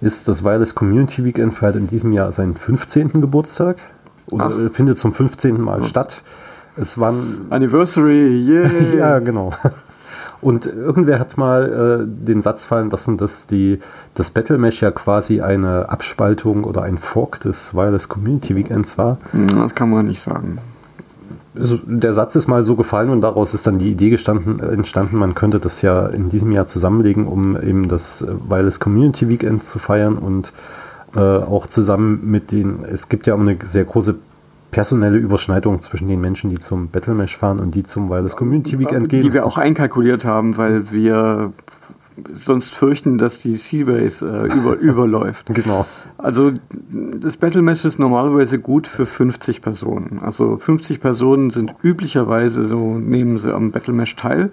ist 0.00 0.28
das 0.28 0.44
Wireless 0.44 0.74
Community 0.74 1.24
Weekend 1.24 1.54
feiert 1.54 1.76
in 1.76 1.86
diesem 1.86 2.12
Jahr 2.12 2.32
seinen 2.32 2.56
15. 2.56 3.20
Geburtstag 3.20 3.78
oder 4.30 4.50
Ach. 4.50 4.72
findet 4.72 4.98
zum 4.98 5.14
15. 5.14 5.60
Mal 5.60 5.80
Ach. 5.82 5.86
statt. 5.86 6.22
Es 6.76 6.98
waren 6.98 7.46
Anniversary, 7.50 8.44
yeah. 8.46 8.70
ja, 8.98 9.18
genau. 9.18 9.52
Und 10.42 10.66
irgendwer 10.66 11.18
hat 11.18 11.38
mal 11.38 12.04
äh, 12.04 12.26
den 12.26 12.42
Satz 12.42 12.64
fallen 12.64 12.90
lassen, 12.90 13.16
dass 13.16 13.46
die, 13.46 13.80
das 14.14 14.30
Battle 14.30 14.58
Mesh 14.58 14.82
ja 14.82 14.90
quasi 14.90 15.40
eine 15.40 15.88
Abspaltung 15.88 16.64
oder 16.64 16.82
ein 16.82 16.98
Fork 16.98 17.40
des 17.40 17.74
Wireless 17.74 18.08
Community 18.08 18.54
Weekends 18.54 18.98
war. 18.98 19.16
Hm, 19.32 19.60
das 19.60 19.74
kann 19.74 19.88
man 19.90 20.06
nicht 20.06 20.20
sagen 20.20 20.58
der 21.58 22.14
Satz 22.14 22.36
ist 22.36 22.48
mal 22.48 22.62
so 22.62 22.76
gefallen 22.76 23.10
und 23.10 23.20
daraus 23.20 23.54
ist 23.54 23.66
dann 23.66 23.78
die 23.78 23.90
Idee 23.90 24.10
gestanden, 24.10 24.60
entstanden, 24.60 25.16
man 25.16 25.34
könnte 25.34 25.58
das 25.58 25.82
ja 25.82 26.06
in 26.06 26.28
diesem 26.28 26.52
Jahr 26.52 26.66
zusammenlegen, 26.66 27.26
um 27.26 27.60
eben 27.60 27.88
das 27.88 28.22
äh, 28.22 28.28
Wireless 28.48 28.80
Community 28.80 29.28
Weekend 29.28 29.64
zu 29.64 29.78
feiern 29.78 30.18
und 30.18 30.52
äh, 31.14 31.20
auch 31.20 31.66
zusammen 31.66 32.20
mit 32.30 32.52
den, 32.52 32.84
es 32.84 33.08
gibt 33.08 33.26
ja 33.26 33.34
auch 33.34 33.40
eine 33.40 33.56
sehr 33.64 33.84
große 33.84 34.16
personelle 34.70 35.16
Überschneidung 35.16 35.80
zwischen 35.80 36.08
den 36.08 36.20
Menschen, 36.20 36.50
die 36.50 36.58
zum 36.58 36.88
Battle 36.88 37.14
Mesh 37.14 37.36
fahren 37.36 37.60
und 37.60 37.74
die 37.74 37.84
zum 37.84 38.10
Wireless 38.10 38.36
Community 38.36 38.78
Weekend 38.78 39.08
gehen. 39.08 39.22
Die 39.22 39.32
wir 39.32 39.46
auch 39.46 39.56
einkalkuliert 39.56 40.24
haben, 40.24 40.56
weil 40.58 40.90
wir 40.92 41.52
sonst 42.32 42.72
fürchten, 42.72 43.18
dass 43.18 43.38
die 43.38 43.56
Seabase 43.56 44.26
äh, 44.26 44.54
über, 44.54 44.76
überläuft. 44.80 45.46
Genau. 45.46 45.86
Also 46.18 46.52
das 46.90 47.36
Battle 47.36 47.62
Mesh 47.62 47.84
ist 47.84 47.98
normalerweise 47.98 48.58
gut 48.58 48.86
für 48.86 49.06
50 49.06 49.60
Personen. 49.60 50.20
Also 50.22 50.56
50 50.56 51.00
Personen 51.00 51.50
sind 51.50 51.74
üblicherweise 51.82 52.64
so, 52.64 52.96
nehmen 52.98 53.38
sie 53.38 53.54
am 53.54 53.70
Battle 53.70 53.94
Mesh 53.94 54.16
teil. 54.16 54.50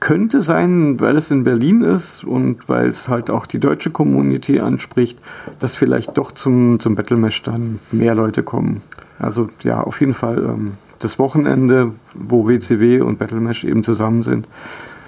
Könnte 0.00 0.42
sein, 0.42 1.00
weil 1.00 1.16
es 1.16 1.30
in 1.30 1.44
Berlin 1.44 1.80
ist 1.80 2.24
und 2.24 2.68
weil 2.68 2.88
es 2.88 3.08
halt 3.08 3.30
auch 3.30 3.46
die 3.46 3.58
deutsche 3.58 3.90
Community 3.90 4.60
anspricht, 4.60 5.18
dass 5.60 5.76
vielleicht 5.76 6.18
doch 6.18 6.32
zum, 6.32 6.78
zum 6.78 6.94
Battle 6.94 7.16
Mesh 7.16 7.42
dann 7.42 7.78
mehr 7.90 8.14
Leute 8.14 8.42
kommen. 8.42 8.82
Also 9.18 9.48
ja, 9.62 9.80
auf 9.80 10.00
jeden 10.00 10.12
Fall 10.12 10.44
ähm, 10.44 10.72
das 10.98 11.18
Wochenende, 11.18 11.92
wo 12.14 12.48
WCW 12.48 13.00
und 13.00 13.18
Battle 13.18 13.40
Mesh 13.40 13.64
eben 13.64 13.84
zusammen 13.84 14.22
sind, 14.22 14.48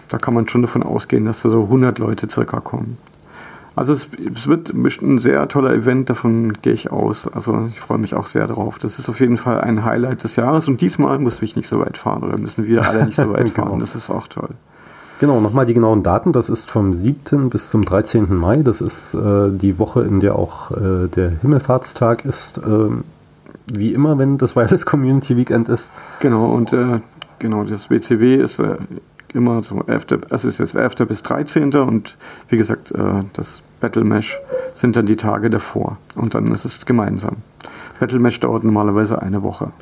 da 0.09 0.19
kann 0.19 0.35
man 0.35 0.49
schon 0.49 0.62
davon 0.62 0.83
ausgehen, 0.83 1.25
dass 1.25 1.42
da 1.42 1.49
so 1.49 1.62
100 1.62 1.99
Leute 1.99 2.29
circa 2.29 2.61
kommen. 2.61 2.99
Also 3.77 3.92
es, 3.92 4.09
es, 4.35 4.49
wird 4.49 4.73
ein 4.73 5.19
sehr 5.19 5.47
toller 5.49 5.75
Event, 5.75 6.09
davon 6.09 6.55
gehe 6.62 6.73
ich 6.73 6.90
aus. 6.90 7.29
Also 7.29 7.66
ich 7.69 7.79
freue 7.79 7.99
mich 7.99 8.14
auch 8.14 8.27
sehr 8.27 8.47
drauf. 8.47 8.79
Das 8.79 8.99
ist 8.99 9.11
auf 9.11 9.21
jeden 9.21 9.37
Fall 9.37 9.61
ein 9.61 9.85
Highlight 9.85 10.25
des 10.25 10.37
Jahres 10.37 10.66
und 10.66 10.81
diesmal 10.81 11.19
muss 11.19 11.42
ich 11.42 11.57
nicht 11.57 11.69
so 11.69 11.79
weit 11.79 11.99
fahren 11.99 12.23
oder 12.23 12.38
müssen 12.38 12.66
wir 12.66 12.88
alle 12.88 13.05
nicht 13.05 13.16
so 13.16 13.31
weit 13.33 13.51
fahren. 13.51 13.66
genau. 13.69 13.79
Das 13.79 13.95
ist 13.95 14.09
auch 14.09 14.29
toll. 14.29 14.49
Genau, 15.21 15.40
nochmal 15.40 15.66
die 15.66 15.75
genauen 15.75 16.03
Daten. 16.03 16.33
Das 16.33 16.49
ist 16.49 16.71
vom 16.71 16.95
7. 16.95 17.51
bis 17.51 17.71
zum 17.71 17.85
13. 17.85 18.35
Mai. 18.35 18.62
Das 18.62 18.81
ist 18.81 19.14
äh, 19.14 19.51
die 19.51 19.79
Woche, 19.79 20.03
in 20.03 20.21
der 20.21 20.37
auch 20.37 20.71
äh, 20.71 21.09
der 21.09 21.33
Himmelfahrtstag 21.40 22.25
ist. 22.25 22.59
Ähm, 22.59 23.05
wie 23.73 23.92
immer, 23.92 24.19
wenn 24.19 24.38
das 24.38 24.57
Wireless 24.57 24.87
Community 24.87 25.37
Weekend 25.37 25.69
ist. 25.69 25.92
Genau, 26.21 26.47
und 26.47 26.73
äh, 26.73 27.01
genau, 27.38 27.64
das 27.64 27.90
WCW 27.90 28.37
ist 28.37 28.59
äh, 28.59 28.77
immer 29.35 29.62
so 29.62 29.83
11., 29.87 30.07
also 30.31 30.49
ist 30.49 30.59
jetzt 30.59 30.75
11. 30.75 30.97
bis 31.07 31.23
13. 31.23 31.75
und 31.75 32.17
wie 32.49 32.57
gesagt, 32.57 32.93
äh, 32.93 33.23
das 33.33 33.62
Battle 33.81 34.05
Mesh 34.05 34.39
sind 34.75 34.97
dann 34.97 35.07
die 35.07 35.17
Tage 35.17 35.51
davor 35.51 35.99
und 36.15 36.35
dann 36.35 36.53
ist 36.53 36.65
es 36.65 36.87
gemeinsam. 36.87 37.37
Battle 38.01 38.19
Mesh 38.19 38.41
dauert 38.41 38.65
normalerweise 38.65 39.21
eine 39.21 39.43
Woche. 39.43 39.73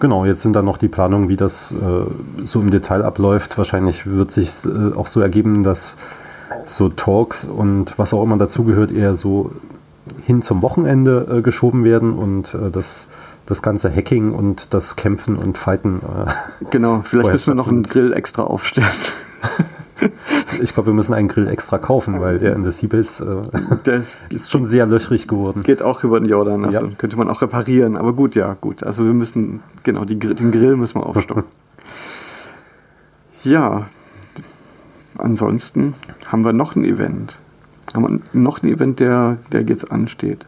Genau, 0.00 0.24
jetzt 0.24 0.42
sind 0.42 0.56
dann 0.56 0.64
noch 0.64 0.78
die 0.78 0.88
Planungen, 0.88 1.28
wie 1.28 1.36
das 1.36 1.72
äh, 1.72 2.44
so 2.44 2.60
im 2.60 2.70
Detail 2.70 3.02
abläuft. 3.02 3.56
Wahrscheinlich 3.56 4.06
wird 4.06 4.32
sich 4.32 4.50
äh, 4.64 4.96
auch 4.96 5.06
so 5.06 5.20
ergeben, 5.20 5.62
dass 5.62 5.96
so 6.64 6.88
Talks 6.88 7.44
und 7.44 7.98
was 7.98 8.12
auch 8.12 8.22
immer 8.22 8.36
dazugehört, 8.36 8.90
eher 8.90 9.14
so 9.14 9.52
hin 10.24 10.42
zum 10.42 10.62
Wochenende 10.62 11.38
äh, 11.38 11.42
geschoben 11.42 11.84
werden 11.84 12.12
und 12.14 12.54
äh, 12.54 12.70
das, 12.70 13.08
das 13.52 13.60
ganze 13.60 13.94
Hacking 13.94 14.32
und 14.32 14.72
das 14.72 14.96
Kämpfen 14.96 15.36
und 15.36 15.58
Fighten. 15.58 16.00
Äh, 16.00 16.32
genau, 16.70 17.02
vielleicht 17.02 17.30
müssen 17.30 17.50
wir 17.50 17.54
noch 17.54 17.68
einen 17.68 17.82
Grill 17.82 18.14
extra 18.14 18.44
aufstellen. 18.44 18.88
ich 20.62 20.72
glaube, 20.72 20.88
wir 20.88 20.94
müssen 20.94 21.12
einen 21.12 21.28
Grill 21.28 21.48
extra 21.48 21.76
kaufen, 21.76 22.18
weil 22.20 22.38
der 22.38 22.54
in 22.56 22.62
der 22.62 22.72
Seabase 22.72 23.42
äh, 23.84 23.90
ist, 23.98 24.16
ist, 24.30 24.50
schon 24.50 24.64
sehr 24.64 24.86
löchrig 24.86 25.28
geworden. 25.28 25.62
Geht 25.64 25.82
auch 25.82 26.02
über 26.02 26.18
den 26.18 26.28
Jordan, 26.28 26.64
also 26.64 26.86
ja. 26.86 26.92
könnte 26.96 27.16
man 27.18 27.28
auch 27.28 27.42
reparieren. 27.42 27.98
Aber 27.98 28.14
gut, 28.14 28.34
ja, 28.34 28.56
gut. 28.58 28.82
Also 28.82 29.04
wir 29.04 29.12
müssen, 29.12 29.60
genau, 29.82 30.06
die, 30.06 30.18
den 30.18 30.50
Grill 30.50 30.76
müssen 30.76 30.98
wir 30.98 31.06
aufstocken. 31.06 31.44
ja, 33.44 33.86
ansonsten 35.18 35.94
haben 36.26 36.42
wir 36.42 36.54
noch 36.54 36.74
ein 36.74 36.84
Event. 36.84 37.38
Haben 37.92 38.22
wir 38.32 38.40
noch 38.40 38.62
ein 38.62 38.68
Event, 38.68 39.00
der, 39.00 39.36
der 39.52 39.62
jetzt 39.64 39.92
ansteht. 39.92 40.46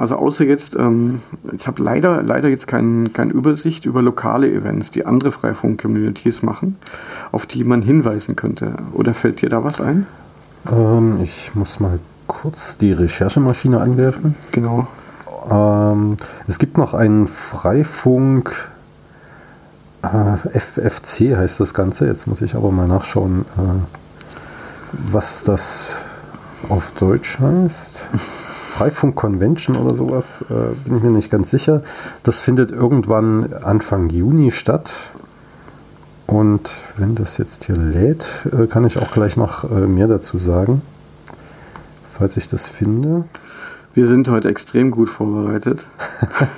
Also 0.00 0.16
außer 0.16 0.46
jetzt, 0.46 0.76
ähm, 0.76 1.20
ich 1.52 1.66
habe 1.66 1.82
leider, 1.82 2.22
leider 2.22 2.48
jetzt 2.48 2.66
keine 2.66 3.10
kein 3.10 3.30
Übersicht 3.30 3.84
über 3.84 4.00
lokale 4.00 4.50
Events, 4.50 4.90
die 4.90 5.04
andere 5.04 5.30
Freifunk-Communities 5.30 6.40
machen, 6.40 6.78
auf 7.32 7.44
die 7.44 7.64
man 7.64 7.82
hinweisen 7.82 8.34
könnte. 8.34 8.76
Oder 8.94 9.12
fällt 9.12 9.42
dir 9.42 9.50
da 9.50 9.62
was 9.62 9.78
ein? 9.78 10.06
Ähm, 10.72 11.20
ich 11.22 11.54
muss 11.54 11.80
mal 11.80 11.98
kurz 12.26 12.78
die 12.78 12.94
Recherchemaschine 12.94 13.78
anwerfen. 13.78 14.36
Genau. 14.52 14.88
Ähm, 15.50 16.16
es 16.46 16.58
gibt 16.58 16.78
noch 16.78 16.94
einen 16.94 17.28
Freifunk 17.28 18.70
äh, 20.00 20.58
FFC 20.58 21.36
heißt 21.36 21.60
das 21.60 21.74
Ganze. 21.74 22.06
Jetzt 22.06 22.26
muss 22.26 22.40
ich 22.40 22.54
aber 22.54 22.70
mal 22.70 22.88
nachschauen, 22.88 23.44
äh, 23.58 25.12
was 25.12 25.44
das 25.44 25.98
auf 26.70 26.92
Deutsch 26.92 27.38
heißt. 27.38 28.08
Freifunk 28.70 29.16
Convention 29.16 29.76
oder 29.76 29.94
sowas, 29.94 30.44
äh, 30.48 30.74
bin 30.84 30.96
ich 30.96 31.02
mir 31.02 31.10
nicht 31.10 31.30
ganz 31.30 31.50
sicher. 31.50 31.82
Das 32.22 32.40
findet 32.40 32.70
irgendwann 32.70 33.52
Anfang 33.52 34.08
Juni 34.08 34.52
statt. 34.52 34.92
Und 36.26 36.70
wenn 36.96 37.16
das 37.16 37.38
jetzt 37.38 37.64
hier 37.64 37.76
lädt, 37.76 38.46
äh, 38.52 38.68
kann 38.68 38.84
ich 38.84 38.98
auch 38.98 39.10
gleich 39.10 39.36
noch 39.36 39.64
äh, 39.64 39.86
mehr 39.86 40.06
dazu 40.06 40.38
sagen, 40.38 40.80
falls 42.16 42.36
ich 42.36 42.48
das 42.48 42.68
finde. 42.68 43.24
Wir 43.92 44.06
sind 44.06 44.28
heute 44.28 44.48
extrem 44.48 44.92
gut 44.92 45.10
vorbereitet. 45.10 45.86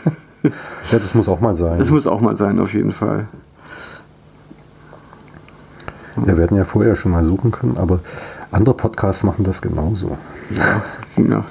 ja, 0.42 0.98
das 0.98 1.14
muss 1.14 1.29
auch 1.29 1.40
mal 1.40 1.55
sein. 1.55 1.79
Das 1.79 1.90
muss 1.90 2.07
auch 2.07 2.20
mal 2.20 2.37
sein, 2.37 2.61
auf 2.61 2.75
jeden 2.75 2.92
Fall. 2.92 3.27
Wir 6.16 6.37
werden 6.37 6.59
ja 6.59 6.64
vorher 6.64 6.94
schon 6.94 7.12
mal 7.12 7.25
suchen 7.25 7.51
können, 7.51 7.79
aber 7.79 8.01
andere 8.51 8.77
Podcasts 8.77 9.25
machen 9.25 9.44
das 9.44 9.62
genauso. 9.62 10.18
Ja, 10.51 10.83
ja. 11.16 11.44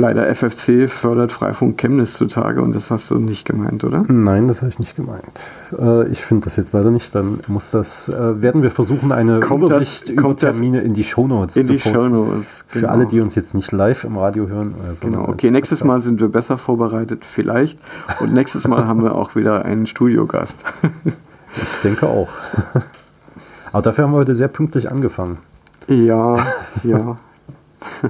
Leider 0.00 0.32
FFC 0.32 0.88
fördert 0.88 1.32
Freifunk 1.32 1.76
Chemnitz 1.76 2.14
zutage 2.14 2.62
und 2.62 2.72
das 2.72 2.92
hast 2.92 3.10
du 3.10 3.16
nicht 3.16 3.44
gemeint, 3.44 3.82
oder? 3.82 4.04
Nein, 4.06 4.46
das 4.46 4.62
habe 4.62 4.68
ich 4.68 4.78
nicht 4.78 4.94
gemeint. 4.94 5.42
Äh, 5.76 6.06
ich 6.10 6.24
finde 6.24 6.44
das 6.44 6.54
jetzt 6.54 6.72
leider 6.72 6.92
nicht. 6.92 7.12
Dann 7.16 7.40
muss 7.48 7.72
das, 7.72 8.08
äh, 8.08 8.40
werden 8.40 8.62
wir 8.62 8.70
versuchen, 8.70 9.10
eine 9.10 9.40
kommt 9.40 9.64
Übersicht 9.64 10.04
das, 10.04 10.10
über 10.10 10.36
Termine 10.36 10.82
in 10.82 10.94
die 10.94 11.02
Shownotes 11.02 11.56
in 11.56 11.66
zu 11.66 11.72
die 11.72 11.78
posten. 11.80 11.96
Shownotes, 11.96 12.64
genau. 12.72 12.86
Für 12.86 12.92
alle, 12.92 13.06
die 13.06 13.20
uns 13.20 13.34
jetzt 13.34 13.56
nicht 13.56 13.72
live 13.72 14.04
im 14.04 14.16
Radio 14.16 14.46
hören. 14.46 14.72
Genau, 15.00 15.26
okay, 15.26 15.50
nächstes 15.50 15.82
Mal 15.82 16.00
sind 16.00 16.20
wir 16.20 16.28
besser 16.28 16.58
vorbereitet, 16.58 17.24
vielleicht. 17.24 17.80
Und 18.20 18.32
nächstes 18.32 18.68
Mal 18.68 18.86
haben 18.86 19.02
wir 19.02 19.16
auch 19.16 19.34
wieder 19.34 19.64
einen 19.64 19.86
Studiogast. 19.86 20.58
ich 21.56 21.82
denke 21.82 22.06
auch. 22.06 22.28
Aber 23.72 23.82
dafür 23.82 24.04
haben 24.04 24.12
wir 24.12 24.18
heute 24.18 24.36
sehr 24.36 24.46
pünktlich 24.46 24.92
angefangen. 24.92 25.38
Ja, 25.88 26.36
ja. 26.84 27.16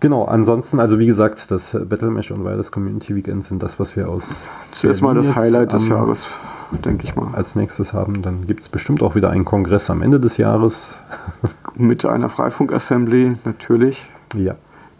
Genau, 0.00 0.24
ansonsten, 0.24 0.78
also 0.78 1.00
wie 1.00 1.06
gesagt, 1.06 1.50
das 1.50 1.76
Battle 1.88 2.10
Mesh 2.10 2.30
und 2.30 2.44
Wireless 2.44 2.70
Community 2.70 3.16
Weekend 3.16 3.44
sind 3.44 3.62
das, 3.62 3.80
was 3.80 3.96
wir 3.96 4.08
aus. 4.08 4.46
Zuerst 4.70 5.02
mal 5.02 5.14
das 5.14 5.34
Highlight 5.34 5.72
des 5.72 5.88
Jahres, 5.88 6.26
denke 6.84 7.04
ich 7.04 7.16
mal. 7.16 7.34
Als 7.34 7.56
nächstes 7.56 7.92
haben. 7.92 8.22
Dann 8.22 8.46
gibt 8.46 8.60
es 8.60 8.68
bestimmt 8.68 9.02
auch 9.02 9.16
wieder 9.16 9.30
einen 9.30 9.44
Kongress 9.44 9.90
am 9.90 10.02
Ende 10.02 10.20
des 10.20 10.36
Jahres. 10.36 11.00
Mit 11.74 12.04
einer 12.04 12.28
Freifunk-Assembly, 12.28 13.36
natürlich. 13.44 14.08
Ja. 14.36 14.54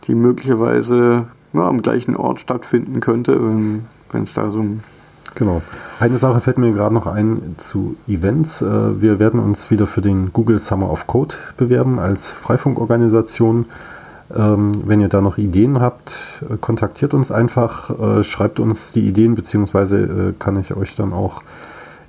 Die 0.04 0.16
möglicherweise 0.16 1.26
ja, 1.52 1.68
am 1.68 1.80
gleichen 1.80 2.16
Ort 2.16 2.40
stattfinden 2.40 2.98
könnte, 3.00 3.38
wenn 3.40 4.22
es 4.22 4.34
da 4.34 4.50
so 4.50 4.60
ein. 4.60 4.82
Genau. 5.36 5.62
Eine 6.00 6.18
Sache 6.18 6.40
fällt 6.40 6.58
mir 6.58 6.72
gerade 6.72 6.94
noch 6.94 7.06
ein 7.06 7.54
zu 7.58 7.96
Events. 8.08 8.62
Äh, 8.62 9.00
wir 9.00 9.20
werden 9.20 9.38
uns 9.38 9.70
wieder 9.70 9.86
für 9.86 10.00
den 10.00 10.32
Google 10.32 10.58
Summer 10.58 10.90
of 10.90 11.06
Code 11.06 11.36
bewerben 11.56 12.00
als 12.00 12.30
Freifunkorganisation. 12.30 13.66
Ähm, 14.36 14.82
wenn 14.84 15.00
ihr 15.00 15.08
da 15.08 15.20
noch 15.20 15.38
Ideen 15.38 15.80
habt, 15.80 16.44
äh, 16.48 16.56
kontaktiert 16.60 17.14
uns 17.14 17.32
einfach, 17.32 17.90
äh, 17.98 18.24
schreibt 18.24 18.60
uns 18.60 18.92
die 18.92 19.06
Ideen, 19.06 19.34
beziehungsweise 19.34 19.98
äh, 19.98 20.32
kann 20.38 20.58
ich 20.58 20.76
euch 20.76 20.96
dann 20.96 21.12
auch 21.12 21.42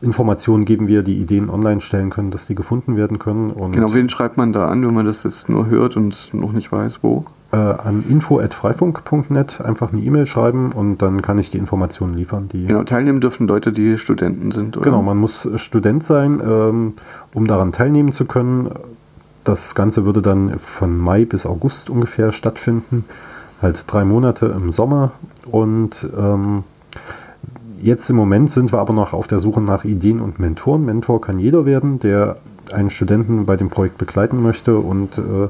Informationen 0.01 0.65
geben, 0.65 0.87
wie 0.87 0.93
ihr 0.93 1.03
die 1.03 1.17
Ideen 1.17 1.49
online 1.49 1.81
stellen 1.81 2.09
könnt, 2.09 2.33
dass 2.33 2.45
die 2.45 2.55
gefunden 2.55 2.95
werden 2.95 3.19
können. 3.19 3.51
Und 3.51 3.73
genau, 3.73 3.93
wen 3.93 4.09
schreibt 4.09 4.37
man 4.37 4.53
da 4.53 4.67
an, 4.67 4.85
wenn 4.85 4.93
man 4.93 5.05
das 5.05 5.23
jetzt 5.23 5.49
nur 5.49 5.67
hört 5.67 5.97
und 5.97 6.33
noch 6.33 6.53
nicht 6.53 6.71
weiß, 6.71 6.99
wo? 7.01 7.25
Äh, 7.51 7.57
an 7.57 8.03
info.freifunk.net 8.07 9.61
einfach 9.61 9.91
eine 9.91 10.01
E-Mail 10.01 10.27
schreiben 10.27 10.71
und 10.71 11.01
dann 11.01 11.21
kann 11.21 11.39
ich 11.39 11.49
die 11.49 11.57
Informationen 11.57 12.13
liefern. 12.13 12.47
Die 12.47 12.67
genau, 12.67 12.83
teilnehmen 12.83 13.21
dürfen 13.21 13.47
Leute, 13.47 13.71
die 13.71 13.97
Studenten 13.97 14.51
sind, 14.51 14.77
oder? 14.77 14.85
Genau, 14.85 15.01
man 15.01 15.17
muss 15.17 15.49
Student 15.55 16.03
sein, 16.03 16.41
ähm, 16.45 16.93
um 17.33 17.47
daran 17.47 17.71
teilnehmen 17.71 18.11
zu 18.11 18.25
können. 18.25 18.69
Das 19.43 19.75
Ganze 19.75 20.05
würde 20.05 20.21
dann 20.21 20.59
von 20.59 20.97
Mai 20.97 21.25
bis 21.25 21.45
August 21.45 21.89
ungefähr 21.89 22.31
stattfinden. 22.31 23.05
Halt 23.61 23.85
drei 23.87 24.05
Monate 24.05 24.47
im 24.47 24.71
Sommer. 24.71 25.11
Und 25.45 26.09
ähm, 26.17 26.63
jetzt 27.81 28.09
im 28.09 28.15
Moment 28.15 28.51
sind 28.51 28.71
wir 28.71 28.79
aber 28.79 28.93
noch 28.93 29.13
auf 29.13 29.27
der 29.27 29.39
Suche 29.39 29.61
nach 29.61 29.85
Ideen 29.85 30.19
und 30.19 30.39
Mentoren. 30.39 30.85
Mentor 30.85 31.21
kann 31.21 31.39
jeder 31.39 31.65
werden, 31.65 31.99
der 31.99 32.37
einen 32.71 32.89
Studenten 32.89 33.45
bei 33.45 33.55
dem 33.55 33.69
Projekt 33.69 33.97
begleiten 33.97 34.41
möchte. 34.41 34.77
Und 34.77 35.17
äh, 35.17 35.47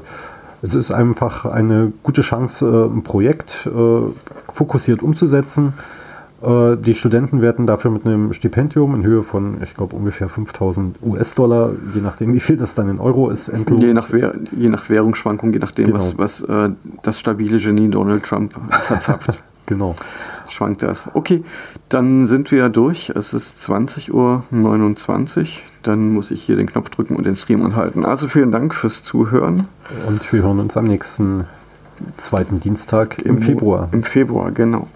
es 0.62 0.74
ist 0.74 0.90
einfach 0.90 1.44
eine 1.44 1.92
gute 2.02 2.22
Chance, 2.22 2.66
äh, 2.66 2.94
ein 2.94 3.02
Projekt 3.02 3.66
äh, 3.66 4.52
fokussiert 4.52 5.02
umzusetzen 5.02 5.74
die 6.42 6.94
Studenten 6.94 7.42
werden 7.42 7.66
dafür 7.66 7.90
mit 7.90 8.06
einem 8.06 8.32
Stipendium 8.32 8.94
in 8.94 9.02
Höhe 9.04 9.22
von, 9.22 9.62
ich 9.62 9.74
glaube, 9.74 9.94
ungefähr 9.94 10.30
5000 10.30 10.96
US-Dollar, 11.02 11.72
je 11.94 12.00
nachdem, 12.00 12.32
wie 12.32 12.40
viel 12.40 12.56
das 12.56 12.74
dann 12.74 12.88
in 12.88 12.98
Euro 12.98 13.28
ist, 13.28 13.48
entlohnt. 13.48 13.82
Je 13.82 13.92
nach, 13.92 14.08
je 14.10 14.68
nach 14.70 14.88
Währungsschwankung, 14.88 15.52
je 15.52 15.58
nachdem, 15.58 15.86
genau. 15.86 15.98
was, 15.98 16.16
was 16.16 16.42
äh, 16.42 16.70
das 17.02 17.20
stabile 17.20 17.58
Genie 17.58 17.90
Donald 17.90 18.24
Trump 18.24 18.54
verzapft. 18.70 19.42
genau. 19.66 19.96
Schwankt 20.48 20.82
das. 20.82 21.10
Okay, 21.14 21.44
dann 21.90 22.26
sind 22.26 22.50
wir 22.50 22.70
durch. 22.70 23.10
Es 23.10 23.34
ist 23.34 23.60
20.29 23.70 24.10
Uhr. 24.12 25.46
Dann 25.82 26.12
muss 26.12 26.30
ich 26.30 26.42
hier 26.42 26.56
den 26.56 26.66
Knopf 26.66 26.88
drücken 26.88 27.16
und 27.16 27.24
den 27.24 27.36
Stream 27.36 27.64
anhalten. 27.64 28.04
Also 28.04 28.28
vielen 28.28 28.50
Dank 28.50 28.74
fürs 28.74 29.04
Zuhören. 29.04 29.68
Und 30.08 30.32
wir 30.32 30.42
hören 30.42 30.58
uns 30.58 30.76
am 30.76 30.86
nächsten 30.86 31.44
zweiten 32.16 32.60
Dienstag 32.60 33.18
im, 33.20 33.36
im 33.36 33.42
Februar. 33.42 33.88
Im 33.92 34.02
Februar, 34.02 34.50
genau. 34.50 34.88